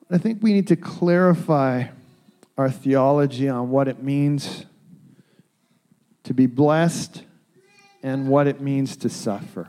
I 0.09 0.19
think 0.19 0.43
we 0.43 0.53
need 0.53 0.69
to 0.69 0.77
clarify 0.77 1.87
our 2.59 2.71
theology 2.71 3.49
on 3.49 3.71
what 3.71 3.89
it 3.89 4.03
means 4.03 4.67
to 6.25 6.35
be 6.35 6.47
blessed 6.47 7.25
and 8.03 8.29
what 8.29 8.47
it 8.47 8.61
means 8.61 8.97
to 8.99 9.09
suffer. 9.09 9.69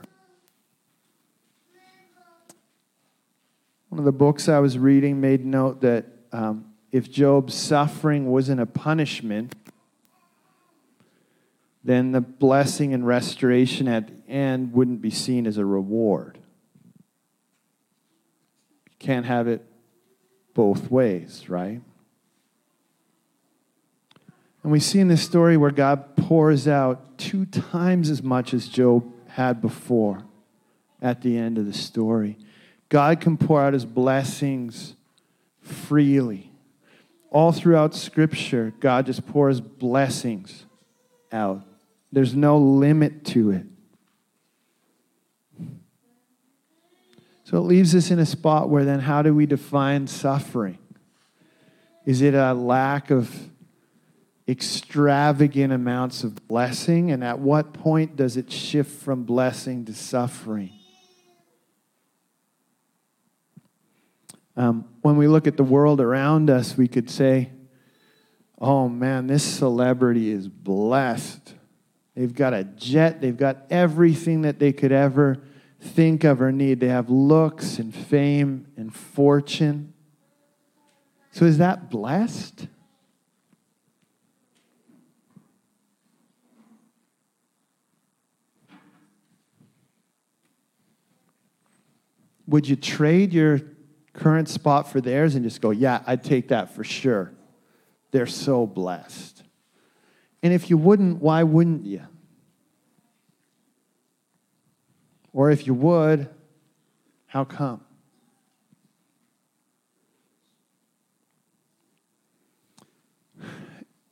One 3.89 3.99
of 3.99 4.05
the 4.05 4.11
books 4.11 4.49
I 4.49 4.59
was 4.59 4.77
reading 4.77 5.21
made 5.21 5.45
note 5.45 5.81
that 5.81 6.05
um, 6.31 6.73
if 6.91 7.09
Job's 7.09 7.55
suffering 7.55 8.27
wasn't 8.27 8.59
a 8.59 8.65
punishment, 8.65 9.55
then 11.83 12.11
the 12.11 12.21
blessing 12.21 12.93
and 12.93 13.05
restoration 13.05 13.87
at 13.87 14.07
the 14.07 14.31
end 14.31 14.73
wouldn't 14.73 15.01
be 15.01 15.09
seen 15.09 15.45
as 15.45 15.57
a 15.57 15.65
reward. 15.65 16.39
You 18.89 18.95
can't 18.99 19.25
have 19.25 19.47
it 19.47 19.65
both 20.53 20.89
ways, 20.89 21.49
right? 21.49 21.81
And 24.63 24.71
we 24.71 24.79
see 24.79 24.99
in 24.99 25.09
this 25.09 25.21
story 25.23 25.57
where 25.57 25.71
God 25.71 26.15
pours 26.15 26.67
out 26.69 27.17
two 27.17 27.45
times 27.45 28.09
as 28.09 28.23
much 28.23 28.53
as 28.53 28.69
Job 28.69 29.11
had 29.27 29.61
before 29.61 30.23
at 31.01 31.21
the 31.21 31.37
end 31.37 31.57
of 31.57 31.65
the 31.65 31.73
story. 31.73 32.37
God 32.87 33.19
can 33.19 33.35
pour 33.35 33.61
out 33.61 33.73
his 33.73 33.85
blessings 33.85 34.95
freely. 35.59 36.51
All 37.29 37.51
throughout 37.51 37.93
Scripture, 37.93 38.73
God 38.79 39.07
just 39.07 39.27
pours 39.27 39.59
blessings 39.59 40.65
out. 41.31 41.65
There's 42.13 42.35
no 42.35 42.59
limit 42.59 43.25
to 43.25 43.49
it. 43.49 43.65
So 47.43 47.57
it 47.57 47.61
leaves 47.61 47.95
us 47.95 48.11
in 48.11 48.19
a 48.19 48.25
spot 48.25 48.69
where 48.69 48.85
then 48.85 48.99
how 48.99 49.23
do 49.23 49.33
we 49.33 49.47
define 49.47 50.05
suffering? 50.05 50.77
Is 52.05 52.21
it 52.21 52.35
a 52.35 52.53
lack 52.53 53.09
of 53.09 53.49
extravagant 54.47 55.73
amounts 55.73 56.23
of 56.23 56.47
blessing? 56.47 57.09
And 57.09 57.23
at 57.23 57.39
what 57.39 57.73
point 57.73 58.15
does 58.15 58.37
it 58.37 58.51
shift 58.51 59.01
from 59.01 59.23
blessing 59.23 59.83
to 59.85 59.93
suffering? 59.95 60.69
Um, 64.55 64.87
when 65.01 65.17
we 65.17 65.27
look 65.27 65.47
at 65.47 65.57
the 65.57 65.63
world 65.63 65.99
around 65.99 66.51
us, 66.51 66.77
we 66.77 66.87
could 66.87 67.09
say, 67.09 67.49
oh 68.59 68.87
man, 68.87 69.25
this 69.25 69.43
celebrity 69.43 70.29
is 70.29 70.47
blessed. 70.47 71.55
They've 72.15 72.33
got 72.33 72.53
a 72.53 72.63
jet, 72.63 73.21
they've 73.21 73.35
got 73.35 73.65
everything 73.69 74.41
that 74.43 74.59
they 74.59 74.71
could 74.71 74.91
ever 74.91 75.41
think 75.79 76.23
of 76.23 76.41
or 76.41 76.51
need. 76.51 76.79
They 76.79 76.87
have 76.87 77.09
looks 77.09 77.79
and 77.79 77.93
fame 77.93 78.67
and 78.77 78.93
fortune. 78.93 79.93
So 81.31 81.45
is 81.45 81.57
that 81.57 81.89
blessed? 81.89 82.67
Would 92.47 92.67
you 92.67 92.75
trade 92.75 93.33
your 93.33 93.61
current 94.13 94.47
spot 94.47 94.91
for 94.91 95.01
theirs 95.01 95.33
and 95.33 95.43
just 95.43 95.59
go, 95.59 95.71
yeah, 95.71 96.03
I'd 96.05 96.23
take 96.23 96.49
that 96.49 96.75
for 96.75 96.83
sure? 96.83 97.33
They're 98.11 98.27
so 98.27 98.67
blessed. 98.67 99.32
And 100.43 100.53
if 100.53 100.69
you 100.69 100.77
wouldn't, 100.77 101.21
why 101.21 101.41
wouldn't 101.43 101.85
you? 101.85 102.01
Or 105.31 105.49
if 105.49 105.65
you 105.65 105.73
would, 105.73 106.29
how 107.25 107.45
come? 107.45 107.81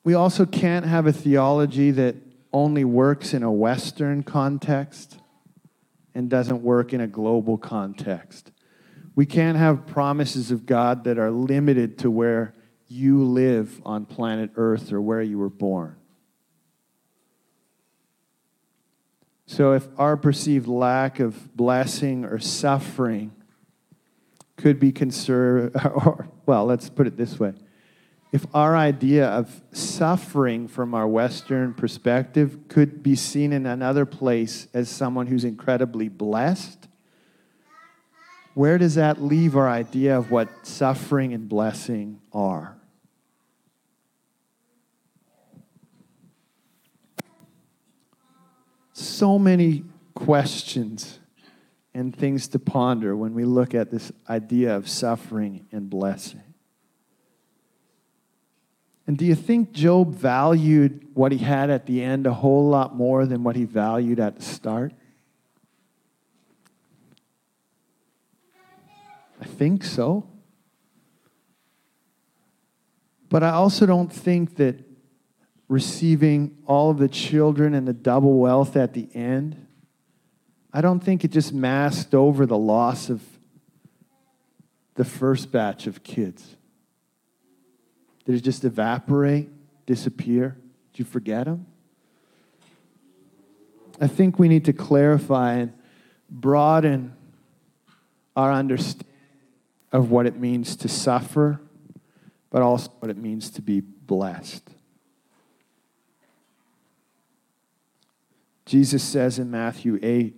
We 0.03 0.15
also 0.15 0.47
can't 0.47 0.85
have 0.85 1.05
a 1.05 1.13
theology 1.13 1.91
that 1.91 2.15
only 2.51 2.83
works 2.83 3.33
in 3.33 3.43
a 3.43 3.51
Western 3.51 4.23
context 4.23 5.19
and 6.15 6.29
doesn't 6.29 6.63
work 6.63 6.91
in 6.91 7.01
a 7.01 7.07
global 7.07 7.57
context. 7.57 8.51
We 9.15 9.25
can't 9.25 9.57
have 9.57 9.85
promises 9.85 10.49
of 10.49 10.65
God 10.65 11.03
that 11.03 11.19
are 11.19 11.29
limited 11.29 11.99
to 11.99 12.09
where 12.09 12.55
you 12.87 13.23
live 13.23 13.79
on 13.85 14.05
planet 14.05 14.51
Earth 14.55 14.91
or 14.91 15.01
where 15.01 15.21
you 15.21 15.37
were 15.37 15.49
born. 15.49 15.97
So, 19.51 19.73
if 19.73 19.85
our 19.97 20.15
perceived 20.15 20.69
lack 20.69 21.19
of 21.19 21.57
blessing 21.57 22.23
or 22.23 22.39
suffering 22.39 23.33
could 24.55 24.79
be 24.79 24.93
conserved, 24.93 25.75
or, 25.85 26.29
well, 26.45 26.65
let's 26.65 26.89
put 26.89 27.05
it 27.05 27.17
this 27.17 27.37
way. 27.37 27.51
If 28.31 28.45
our 28.53 28.77
idea 28.77 29.27
of 29.27 29.61
suffering 29.73 30.69
from 30.69 30.93
our 30.93 31.05
Western 31.05 31.73
perspective 31.73 32.59
could 32.69 33.03
be 33.03 33.17
seen 33.17 33.51
in 33.51 33.65
another 33.65 34.05
place 34.05 34.69
as 34.73 34.87
someone 34.87 35.27
who's 35.27 35.43
incredibly 35.43 36.07
blessed, 36.07 36.87
where 38.53 38.77
does 38.77 38.95
that 38.95 39.21
leave 39.21 39.57
our 39.57 39.67
idea 39.67 40.17
of 40.17 40.31
what 40.31 40.65
suffering 40.65 41.33
and 41.33 41.49
blessing 41.49 42.21
are? 42.31 42.77
So 49.01 49.39
many 49.39 49.83
questions 50.13 51.19
and 51.93 52.15
things 52.15 52.47
to 52.49 52.59
ponder 52.59 53.15
when 53.15 53.33
we 53.33 53.43
look 53.43 53.73
at 53.73 53.91
this 53.91 54.11
idea 54.29 54.75
of 54.75 54.87
suffering 54.87 55.65
and 55.71 55.89
blessing. 55.89 56.43
And 59.07 59.17
do 59.17 59.25
you 59.25 59.35
think 59.35 59.73
Job 59.73 60.15
valued 60.15 61.07
what 61.13 61.31
he 61.31 61.39
had 61.39 61.69
at 61.69 61.85
the 61.85 62.01
end 62.01 62.27
a 62.27 62.33
whole 62.33 62.69
lot 62.69 62.95
more 62.95 63.25
than 63.25 63.43
what 63.43 63.55
he 63.55 63.65
valued 63.65 64.19
at 64.19 64.37
the 64.37 64.41
start? 64.41 64.93
I 69.41 69.45
think 69.45 69.83
so. 69.83 70.27
But 73.27 73.43
I 73.43 73.51
also 73.51 73.85
don't 73.85 74.11
think 74.11 74.57
that 74.57 74.90
receiving 75.71 76.53
all 76.65 76.91
of 76.91 76.97
the 76.97 77.07
children 77.07 77.73
and 77.73 77.87
the 77.87 77.93
double 77.93 78.37
wealth 78.37 78.75
at 78.75 78.91
the 78.91 79.07
end, 79.13 79.55
I 80.73 80.81
don't 80.81 80.99
think 80.99 81.23
it 81.23 81.31
just 81.31 81.53
masked 81.53 82.13
over 82.13 82.45
the 82.45 82.57
loss 82.57 83.09
of 83.09 83.21
the 84.95 85.05
first 85.05 85.49
batch 85.49 85.87
of 85.87 86.03
kids? 86.03 86.57
Did 88.25 88.35
it 88.35 88.41
just 88.41 88.65
evaporate, 88.65 89.49
disappear? 89.85 90.57
Did 90.91 90.99
you 90.99 91.05
forget 91.05 91.45
them? 91.45 91.65
I 94.01 94.07
think 94.07 94.37
we 94.37 94.49
need 94.49 94.65
to 94.65 94.73
clarify 94.73 95.53
and 95.53 95.73
broaden 96.29 97.13
our 98.35 98.51
understanding 98.51 99.07
of 99.93 100.11
what 100.11 100.25
it 100.25 100.35
means 100.35 100.75
to 100.75 100.89
suffer, 100.89 101.61
but 102.49 102.61
also 102.61 102.91
what 102.99 103.09
it 103.09 103.17
means 103.17 103.49
to 103.51 103.61
be 103.61 103.79
blessed. 103.79 104.69
Jesus 108.65 109.03
says 109.03 109.39
in 109.39 109.51
Matthew 109.51 109.99
8, 110.01 110.35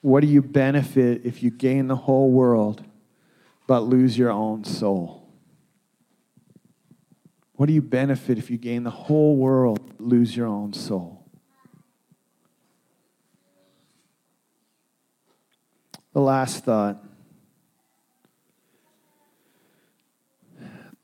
What 0.00 0.20
do 0.20 0.26
you 0.26 0.42
benefit 0.42 1.22
if 1.24 1.42
you 1.42 1.50
gain 1.50 1.88
the 1.88 1.96
whole 1.96 2.30
world 2.30 2.84
but 3.66 3.80
lose 3.80 4.18
your 4.18 4.30
own 4.30 4.64
soul? 4.64 5.24
What 7.54 7.66
do 7.66 7.72
you 7.72 7.82
benefit 7.82 8.36
if 8.36 8.50
you 8.50 8.58
gain 8.58 8.82
the 8.82 8.90
whole 8.90 9.36
world, 9.36 9.94
lose 9.98 10.36
your 10.36 10.46
own 10.46 10.72
soul? 10.72 11.24
The 16.12 16.20
last 16.20 16.64
thought. 16.64 17.02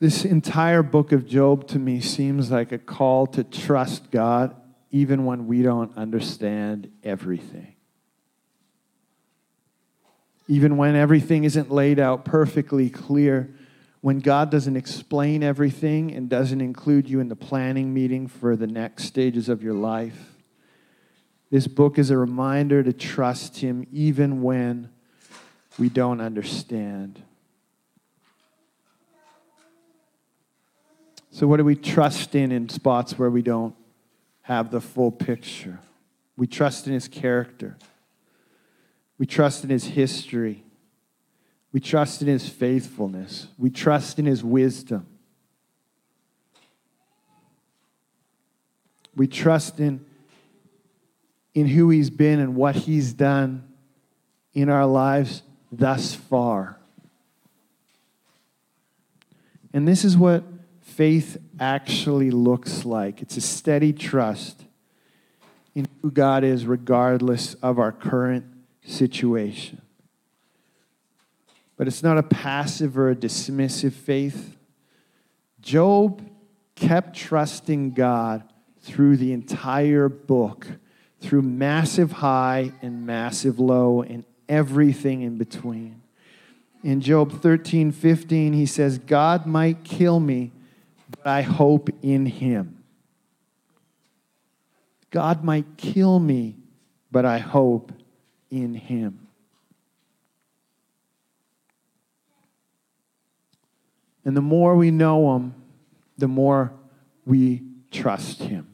This 0.01 0.25
entire 0.25 0.81
book 0.81 1.11
of 1.11 1.27
Job 1.27 1.67
to 1.67 1.77
me 1.77 2.01
seems 2.01 2.49
like 2.49 2.71
a 2.71 2.79
call 2.79 3.27
to 3.27 3.43
trust 3.43 4.09
God 4.09 4.55
even 4.89 5.25
when 5.25 5.45
we 5.45 5.61
don't 5.61 5.95
understand 5.95 6.91
everything. 7.03 7.75
Even 10.47 10.75
when 10.75 10.95
everything 10.95 11.43
isn't 11.43 11.69
laid 11.69 11.99
out 11.99 12.25
perfectly 12.25 12.89
clear, 12.89 13.53
when 14.01 14.21
God 14.21 14.49
doesn't 14.49 14.75
explain 14.75 15.43
everything 15.43 16.11
and 16.11 16.27
doesn't 16.27 16.61
include 16.61 17.07
you 17.07 17.19
in 17.19 17.29
the 17.29 17.35
planning 17.35 17.93
meeting 17.93 18.27
for 18.27 18.55
the 18.55 18.65
next 18.65 19.03
stages 19.03 19.49
of 19.49 19.61
your 19.61 19.75
life. 19.75 20.33
This 21.51 21.67
book 21.67 21.99
is 21.99 22.09
a 22.09 22.17
reminder 22.17 22.81
to 22.81 22.91
trust 22.91 23.59
Him 23.59 23.85
even 23.91 24.41
when 24.41 24.89
we 25.77 25.89
don't 25.89 26.21
understand. 26.21 27.21
So, 31.41 31.47
what 31.47 31.57
do 31.57 31.65
we 31.65 31.75
trust 31.75 32.35
in 32.35 32.51
in 32.51 32.69
spots 32.69 33.17
where 33.17 33.31
we 33.31 33.41
don't 33.41 33.73
have 34.41 34.69
the 34.69 34.79
full 34.79 35.09
picture? 35.09 35.79
We 36.37 36.45
trust 36.45 36.85
in 36.85 36.93
his 36.93 37.07
character, 37.07 37.79
we 39.17 39.25
trust 39.25 39.63
in 39.63 39.71
his 39.71 39.85
history, 39.85 40.63
we 41.73 41.79
trust 41.79 42.21
in 42.21 42.27
his 42.27 42.47
faithfulness, 42.47 43.47
we 43.57 43.71
trust 43.71 44.19
in 44.19 44.27
his 44.27 44.43
wisdom. 44.43 45.07
We 49.15 49.25
trust 49.25 49.79
in, 49.79 50.05
in 51.55 51.65
who 51.65 51.89
he's 51.89 52.11
been 52.11 52.39
and 52.39 52.55
what 52.55 52.75
he's 52.75 53.13
done 53.13 53.67
in 54.53 54.69
our 54.69 54.85
lives 54.85 55.41
thus 55.71 56.13
far. 56.13 56.77
And 59.73 59.87
this 59.87 60.05
is 60.05 60.15
what 60.15 60.43
faith 61.01 61.39
actually 61.59 62.29
looks 62.29 62.85
like 62.85 63.23
it's 63.23 63.35
a 63.35 63.41
steady 63.41 63.91
trust 63.91 64.65
in 65.73 65.87
who 66.03 66.11
God 66.11 66.43
is, 66.43 66.67
regardless 66.67 67.55
of 67.55 67.79
our 67.79 67.91
current 67.91 68.45
situation. 68.85 69.81
But 71.75 71.87
it's 71.87 72.03
not 72.03 72.19
a 72.19 72.21
passive 72.21 72.99
or 72.99 73.09
a 73.09 73.15
dismissive 73.15 73.93
faith. 73.93 74.55
Job 75.59 76.21
kept 76.75 77.17
trusting 77.17 77.93
God 77.93 78.43
through 78.81 79.17
the 79.17 79.33
entire 79.33 80.07
book, 80.07 80.67
through 81.19 81.41
massive 81.41 82.11
high 82.11 82.73
and 82.83 83.07
massive 83.07 83.59
low, 83.59 84.03
and 84.03 84.23
everything 84.47 85.23
in 85.23 85.39
between. 85.39 86.03
In 86.83 87.01
Job 87.01 87.41
13 87.41 87.91
15, 87.91 88.53
he 88.53 88.67
says, 88.67 88.99
God 88.99 89.47
might 89.47 89.83
kill 89.83 90.19
me 90.19 90.51
but 91.23 91.29
I 91.29 91.41
hope 91.41 91.89
in 92.01 92.25
him. 92.25 92.83
God 95.11 95.43
might 95.43 95.77
kill 95.77 96.19
me, 96.19 96.55
but 97.11 97.25
I 97.25 97.37
hope 97.37 97.91
in 98.49 98.73
him. 98.73 99.27
And 104.23 104.37
the 104.37 104.41
more 104.41 104.75
we 104.75 104.91
know 104.91 105.35
him, 105.35 105.55
the 106.17 106.27
more 106.27 106.73
we 107.25 107.61
trust 107.91 108.43
him. 108.43 108.67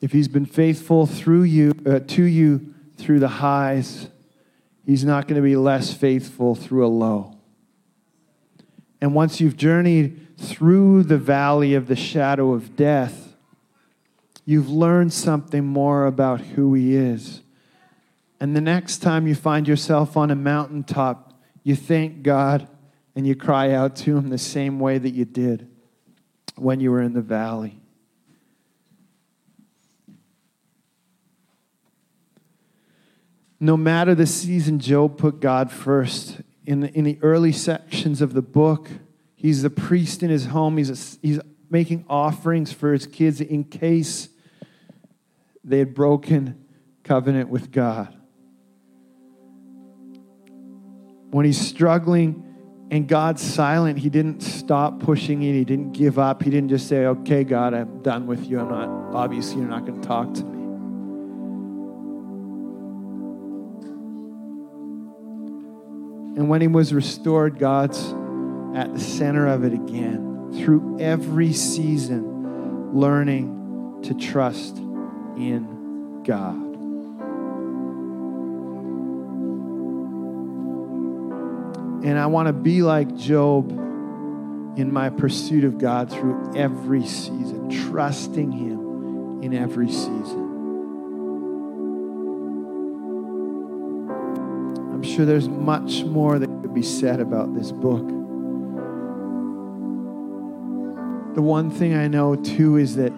If 0.00 0.12
he's 0.12 0.28
been 0.28 0.46
faithful 0.46 1.06
through 1.06 1.44
you, 1.44 1.74
uh, 1.86 2.00
to 2.00 2.22
you 2.24 2.74
through 2.96 3.20
the 3.20 3.28
highs, 3.28 4.08
he's 4.84 5.04
not 5.04 5.28
going 5.28 5.36
to 5.36 5.42
be 5.42 5.56
less 5.56 5.94
faithful 5.94 6.54
through 6.54 6.84
a 6.84 6.88
low. 6.88 7.38
And 9.02 9.16
once 9.16 9.40
you've 9.40 9.56
journeyed 9.56 10.38
through 10.38 11.02
the 11.02 11.18
valley 11.18 11.74
of 11.74 11.88
the 11.88 11.96
shadow 11.96 12.52
of 12.52 12.76
death, 12.76 13.34
you've 14.44 14.70
learned 14.70 15.12
something 15.12 15.66
more 15.66 16.06
about 16.06 16.40
who 16.40 16.72
He 16.74 16.94
is. 16.94 17.42
And 18.38 18.54
the 18.54 18.60
next 18.60 18.98
time 18.98 19.26
you 19.26 19.34
find 19.34 19.66
yourself 19.66 20.16
on 20.16 20.30
a 20.30 20.36
mountaintop, 20.36 21.32
you 21.64 21.74
thank 21.74 22.22
God 22.22 22.68
and 23.16 23.26
you 23.26 23.34
cry 23.34 23.72
out 23.72 23.96
to 23.96 24.16
Him 24.16 24.28
the 24.28 24.38
same 24.38 24.78
way 24.78 24.98
that 24.98 25.10
you 25.10 25.24
did 25.24 25.68
when 26.54 26.78
you 26.78 26.92
were 26.92 27.02
in 27.02 27.12
the 27.12 27.20
valley. 27.20 27.80
No 33.58 33.76
matter 33.76 34.14
the 34.14 34.26
season, 34.26 34.78
Job 34.78 35.18
put 35.18 35.40
God 35.40 35.72
first 35.72 36.40
in 36.66 36.80
the, 36.80 36.92
in 36.92 37.04
the 37.04 37.18
early 37.22 37.52
sections 37.52 38.20
of 38.20 38.34
the 38.34 38.42
book. 38.42 38.88
He's 39.34 39.62
the 39.62 39.70
priest 39.70 40.22
in 40.22 40.30
his 40.30 40.46
home. 40.46 40.76
He's, 40.76 40.90
a, 40.90 41.18
he's 41.20 41.40
making 41.70 42.04
offerings 42.08 42.72
for 42.72 42.92
his 42.92 43.06
kids 43.06 43.40
in 43.40 43.64
case 43.64 44.28
they 45.64 45.78
had 45.78 45.94
broken 45.94 46.64
covenant 47.02 47.48
with 47.48 47.70
God. 47.72 48.16
When 51.30 51.46
he's 51.46 51.60
struggling 51.60 52.44
and 52.90 53.08
God's 53.08 53.42
silent, 53.42 53.98
he 53.98 54.10
didn't 54.10 54.42
stop 54.42 55.00
pushing 55.00 55.42
it. 55.42 55.54
He 55.54 55.64
didn't 55.64 55.92
give 55.92 56.18
up. 56.18 56.42
He 56.42 56.50
didn't 56.50 56.68
just 56.68 56.88
say, 56.88 57.06
Okay, 57.06 57.42
God, 57.42 57.72
I'm 57.74 58.02
done 58.02 58.26
with 58.26 58.46
you. 58.46 58.60
I'm 58.60 58.68
not, 58.68 59.14
obviously, 59.14 59.60
you're 59.60 59.68
not 59.68 59.86
going 59.86 60.00
to 60.00 60.06
talk 60.06 60.34
to 60.34 60.44
me. 60.44 60.51
And 66.36 66.48
when 66.48 66.60
he 66.60 66.68
was 66.68 66.94
restored, 66.94 67.58
God's 67.58 67.98
at 68.74 68.92
the 68.92 69.00
center 69.00 69.46
of 69.46 69.64
it 69.64 69.72
again. 69.72 70.52
Through 70.54 70.98
every 71.00 71.52
season, 71.52 72.92
learning 72.94 74.00
to 74.04 74.14
trust 74.14 74.76
in 74.76 76.22
God. 76.24 76.72
And 82.04 82.18
I 82.18 82.26
want 82.26 82.48
to 82.48 82.52
be 82.52 82.82
like 82.82 83.14
Job 83.16 83.70
in 83.70 84.92
my 84.92 85.10
pursuit 85.10 85.64
of 85.64 85.78
God 85.78 86.10
through 86.10 86.52
every 86.56 87.06
season, 87.06 87.70
trusting 87.70 88.50
Him 88.50 89.42
in 89.42 89.54
every 89.54 89.88
season. 89.88 90.41
Sure 95.02 95.24
there's 95.24 95.48
much 95.48 96.04
more 96.04 96.38
that 96.38 96.46
could 96.46 96.74
be 96.74 96.82
said 96.82 97.20
about 97.20 97.54
this 97.54 97.72
book. 97.72 98.06
The 101.34 101.42
one 101.42 101.70
thing 101.70 101.94
I 101.94 102.08
know 102.08 102.34
too 102.34 102.76
is 102.76 102.96
that 102.96 103.12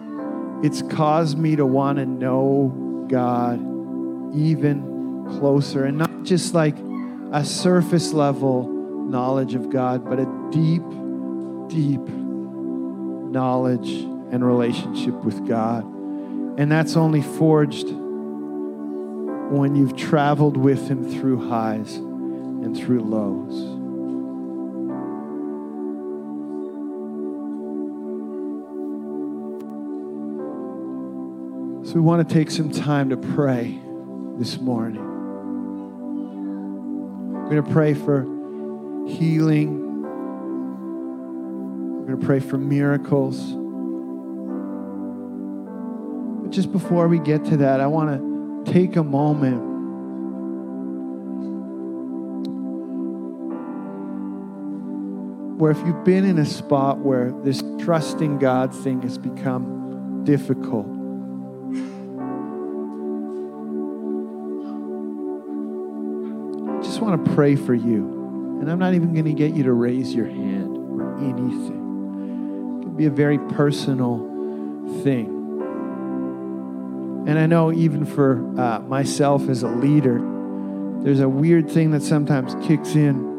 it's 0.63 0.83
caused 0.83 1.37
me 1.37 1.57
to 1.57 1.67
want 1.67 1.99
to 1.99 2.07
know 2.07 3.07
God 3.09 3.59
even 4.35 5.27
closer 5.39 5.85
and 5.85 5.99
not 5.99 6.23
just 6.23 6.55
like 6.55 6.77
a 7.33 7.45
surface 7.45 8.13
level 8.13 8.69
knowledge 8.69 9.55
of 9.55 9.71
God, 9.71 10.05
but 10.05 10.19
a 10.19 10.27
deep, 10.51 10.83
deep 11.69 12.01
knowledge 13.31 13.91
and 13.91 14.45
relationship 14.45 15.15
with 15.25 15.47
God. 15.47 15.85
And 16.59 16.71
that's 16.71 16.97
only 16.97 17.23
forged 17.23 17.89
when 19.59 19.77
you've 19.77 19.97
traveled 19.97 20.57
with 20.57 20.89
Him 20.89 21.09
through 21.09 21.49
highs 21.49 21.97
and 21.97 22.77
through 22.77 23.01
lows. 23.01 23.55
So 31.89 31.95
we 31.95 32.01
want 32.01 32.29
to 32.29 32.35
take 32.35 32.51
some 32.51 32.71
time 32.71 33.11
to 33.11 33.17
pray 33.17 33.81
this 34.39 34.59
morning. 34.59 35.05
We're 37.33 37.51
going 37.51 37.65
to 37.65 37.71
pray 37.71 37.95
for 37.95 38.23
healing. 39.07 40.03
We're 42.01 42.07
going 42.07 42.21
to 42.21 42.27
pray 42.27 42.41
for 42.41 42.59
miracles. 42.59 43.39
But 46.43 46.51
just 46.51 46.73
before 46.73 47.07
we 47.07 47.19
get 47.19 47.45
to 47.47 47.59
that, 47.59 47.81
I 47.81 47.87
want 47.87 48.19
to 48.19 48.34
take 48.65 48.97
a 48.97 49.03
moment. 49.03 49.73
Where, 55.59 55.71
if 55.71 55.79
you've 55.87 56.05
been 56.05 56.25
in 56.25 56.39
a 56.39 56.45
spot 56.45 56.99
where 56.99 57.31
this 57.43 57.63
trusting 57.79 58.39
God 58.39 58.75
thing 58.75 59.03
has 59.03 59.19
become 59.19 60.25
difficult, 60.25 60.87
I 66.69 66.83
just 66.83 67.01
want 67.01 67.25
to 67.25 67.35
pray 67.35 67.57
for 67.57 67.75
you. 67.75 68.59
And 68.61 68.71
I'm 68.71 68.79
not 68.79 68.95
even 68.95 69.13
going 69.13 69.27
to 69.27 69.33
get 69.33 69.55
you 69.55 69.63
to 69.65 69.73
raise 69.73 70.15
your 70.15 70.27
hand 70.27 70.77
or 70.77 71.17
anything. 71.19 72.81
It 72.81 72.85
can 72.85 72.97
be 72.97 73.07
a 73.07 73.11
very 73.11 73.39
personal 73.39 74.19
thing. 75.03 75.34
And 77.27 77.39
I 77.39 77.47
know 77.47 77.73
even 77.73 78.05
for 78.05 78.37
uh, 78.61 78.81
myself 78.81 79.49
as 79.49 79.63
a 79.63 79.69
leader, 79.69 80.21
there's 81.03 81.21
a 81.21 81.29
weird 81.29 81.71
thing 81.71 81.91
that 81.93 82.03
sometimes 82.03 82.55
kicks 82.67 82.95
in 82.95 83.33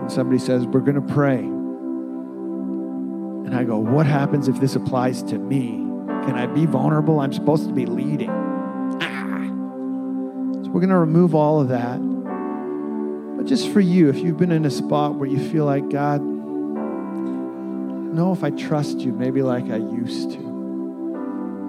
when 0.00 0.08
somebody 0.08 0.38
says, 0.38 0.64
We're 0.66 0.80
going 0.80 0.94
to 0.94 1.14
pray. 1.14 1.38
And 1.38 3.54
I 3.54 3.64
go, 3.64 3.76
What 3.76 4.06
happens 4.06 4.48
if 4.48 4.58
this 4.60 4.76
applies 4.76 5.22
to 5.24 5.38
me? 5.38 5.68
Can 6.24 6.34
I 6.34 6.46
be 6.46 6.66
vulnerable? 6.66 7.20
I'm 7.20 7.32
supposed 7.32 7.66
to 7.66 7.74
be 7.74 7.84
leading. 7.84 8.30
Ah. 8.30 9.48
So 10.64 10.70
we're 10.70 10.80
going 10.80 10.88
to 10.88 10.98
remove 10.98 11.34
all 11.34 11.60
of 11.60 11.68
that. 11.68 11.98
But 13.36 13.46
just 13.46 13.68
for 13.70 13.80
you, 13.80 14.08
if 14.08 14.18
you've 14.18 14.38
been 14.38 14.52
in 14.52 14.64
a 14.64 14.70
spot 14.70 15.16
where 15.16 15.28
you 15.28 15.50
feel 15.50 15.64
like, 15.64 15.90
God, 15.90 16.22
know 18.14 18.32
if 18.32 18.44
I 18.44 18.50
trust 18.50 19.00
you, 19.00 19.12
maybe 19.12 19.42
like 19.42 19.64
I 19.64 19.76
used 19.76 20.32
to. 20.32 20.51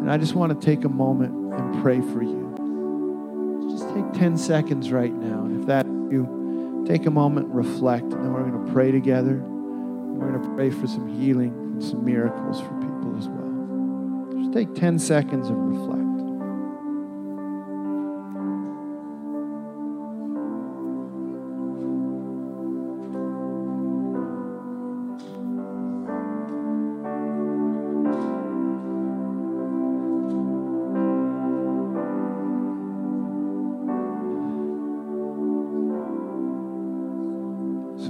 And 0.04 0.12
I 0.12 0.18
just 0.18 0.36
want 0.36 0.60
to 0.60 0.66
take 0.66 0.84
a 0.84 0.89
moment 0.89 1.32
and 1.32 1.82
pray 1.82 2.01
for 2.01 2.22
you. 2.22 3.70
Just 3.72 3.88
take 3.95 4.12
10 4.20 4.38
seconds 4.38 4.91
right 4.91 5.14
now. 5.14 5.45
And 5.45 5.62
if 5.62 5.68
that 5.68 5.86
you, 5.86 6.84
take 6.86 7.06
a 7.06 7.10
moment 7.10 7.47
reflect. 7.47 8.12
And 8.12 8.22
then 8.22 8.34
we're 8.34 8.43
going 8.43 8.66
to 8.66 8.74
pray 8.74 8.91
together. 8.91 9.41
We're 9.41 10.30
going 10.30 10.41
to 10.43 10.56
pray 10.56 10.72
for 10.72 10.88
some 10.88 11.08
healing 11.08 11.54
and 11.54 11.82
some 11.82 12.04
miracles 12.04 12.60
for 12.60 12.74
people 12.82 13.18
as 13.18 13.30
well. 13.30 14.43
Just 14.43 14.51
take 14.51 14.76
10 14.76 14.99
seconds 14.99 15.47
and 15.47 15.72
reflect. 15.72 16.03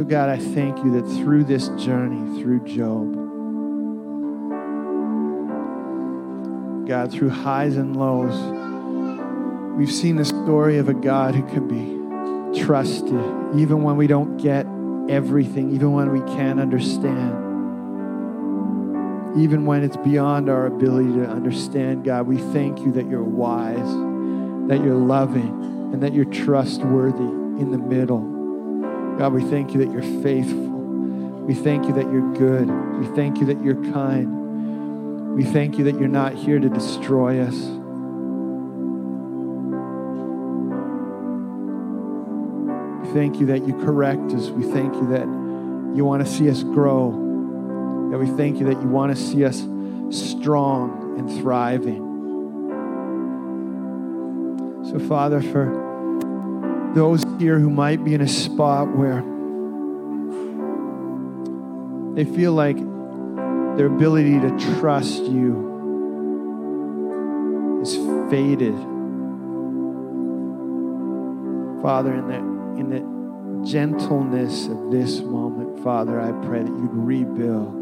God, 0.04 0.30
I 0.30 0.38
thank 0.38 0.78
you 0.80 0.92
that 1.00 1.08
through 1.08 1.46
this 1.46 1.70
journey, 1.70 2.42
through 2.42 2.66
Job, 2.66 3.14
God, 6.88 7.12
through 7.12 7.30
highs 7.30 7.78
and 7.78 7.96
lows, 7.96 8.36
we've 9.78 9.92
seen 9.92 10.18
the 10.18 10.26
story 10.26 10.78
of 10.78 10.90
a 10.90 10.94
God 10.94 11.36
who 11.36 11.44
can 11.44 11.68
be 11.68 12.60
trusted, 12.60 13.14
even 13.56 13.84
when 13.84 13.98
we 13.98 14.08
don't 14.08 14.38
get 14.38 14.66
everything, 15.10 15.74
even 15.74 15.94
when 15.94 16.12
we 16.12 16.22
can't 16.36 16.60
understand, 16.60 17.32
even 19.40 19.66
when 19.66 19.84
it's 19.84 19.98
beyond 19.98 20.50
our 20.50 20.66
ability 20.66 21.14
to 21.14 21.26
understand, 21.26 22.04
God. 22.04 22.28
We 22.28 22.38
thank 22.38 22.80
you 22.80 22.92
that 22.94 23.10
you're 23.10 23.24
wise, 23.24 23.78
that 24.68 24.84
you're 24.84 24.96
loving, 24.96 25.92
and 25.94 26.04
that 26.04 26.14
you're 26.14 26.26
trustworthy 26.26 27.24
in 27.62 27.72
the 27.72 27.78
middle. 27.78 28.33
God, 29.18 29.34
we 29.34 29.44
thank 29.44 29.74
you 29.74 29.80
that 29.86 29.92
you're 29.92 30.22
faithful. 30.24 30.58
We 31.46 31.54
thank 31.54 31.86
you 31.86 31.94
that 31.94 32.12
you're 32.12 32.34
good. 32.34 32.70
We 33.00 33.06
thank 33.16 33.40
you 33.40 33.46
that 33.48 33.62
you're 33.62 33.82
kind. 33.94 35.36
We 35.36 35.44
thank 35.44 35.78
you 35.78 35.84
that 35.86 36.00
you're 36.00 36.08
not 36.08 36.34
here 36.34 36.60
to 36.60 36.70
destroy 36.70 37.42
us. 37.42 37.56
We 43.02 43.14
thank 43.14 43.40
you 43.40 43.46
that 43.48 43.68
you 43.68 43.74
correct 43.86 44.32
us. 44.34 44.50
We 44.50 44.64
thank 44.64 44.94
you 44.96 45.08
that 45.08 45.28
you 45.96 46.06
want 46.06 46.26
to 46.26 46.32
see 46.32 46.50
us 46.50 46.64
grow. 46.64 47.12
God, 47.12 48.18
we 48.18 48.28
thank 48.38 48.60
you 48.60 48.66
that 48.68 48.82
you 48.82 48.88
want 48.88 49.16
to 49.16 49.22
see 49.22 49.44
us 49.46 49.60
strong 50.10 51.20
and 51.20 51.30
thriving. 51.42 52.12
So, 54.86 55.00
Father, 55.08 55.42
for 55.42 55.83
those 56.94 57.24
here 57.40 57.60
who 57.60 57.70
might 57.70 58.04
be 58.04 58.14
in 58.14 58.22
a 58.22 58.28
spot 58.28 58.88
where 58.96 59.22
they 62.16 62.26
feel 62.26 62.54
like 62.54 62.78
their 63.78 63.88
ability 63.88 64.40
to 64.40 64.80
trust 64.80 65.24
you 65.24 65.72
is 67.82 67.96
faded. 68.30 68.76
Father, 71.82 72.14
in 72.14 72.28
the, 72.28 72.38
in 72.80 72.90
the 72.90 73.68
gentleness 73.68 74.68
of 74.68 74.92
this 74.92 75.22
moment, 75.22 75.84
Father, 75.84 76.22
I 76.22 76.32
pray 76.46 76.62
that 76.62 76.70
you'd 76.70 76.94
rebuild 76.94 77.82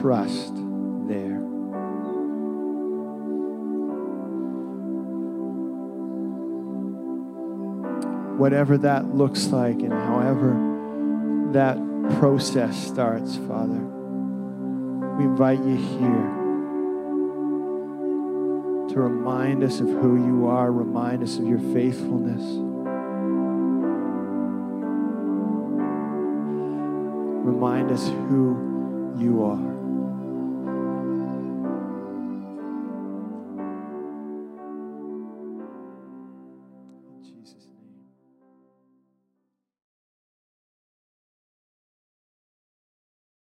trust 0.00 0.54
whatever 8.38 8.78
that 8.78 9.14
looks 9.14 9.46
like 9.48 9.76
and 9.76 9.92
however 9.92 10.72
that 11.52 11.78
process 12.18 12.76
starts, 12.86 13.36
Father. 13.36 13.80
We 15.16 15.24
invite 15.24 15.60
you 15.60 15.76
here 15.76 16.44
to 18.88 19.00
remind 19.00 19.62
us 19.62 19.80
of 19.80 19.88
who 19.88 20.16
you 20.26 20.46
are, 20.46 20.70
remind 20.70 21.22
us 21.22 21.38
of 21.38 21.46
your 21.46 21.60
faithfulness. 21.72 22.42
Remind 27.44 27.90
us 27.90 28.08
who 28.08 29.14
you 29.18 29.44
are. 29.44 29.73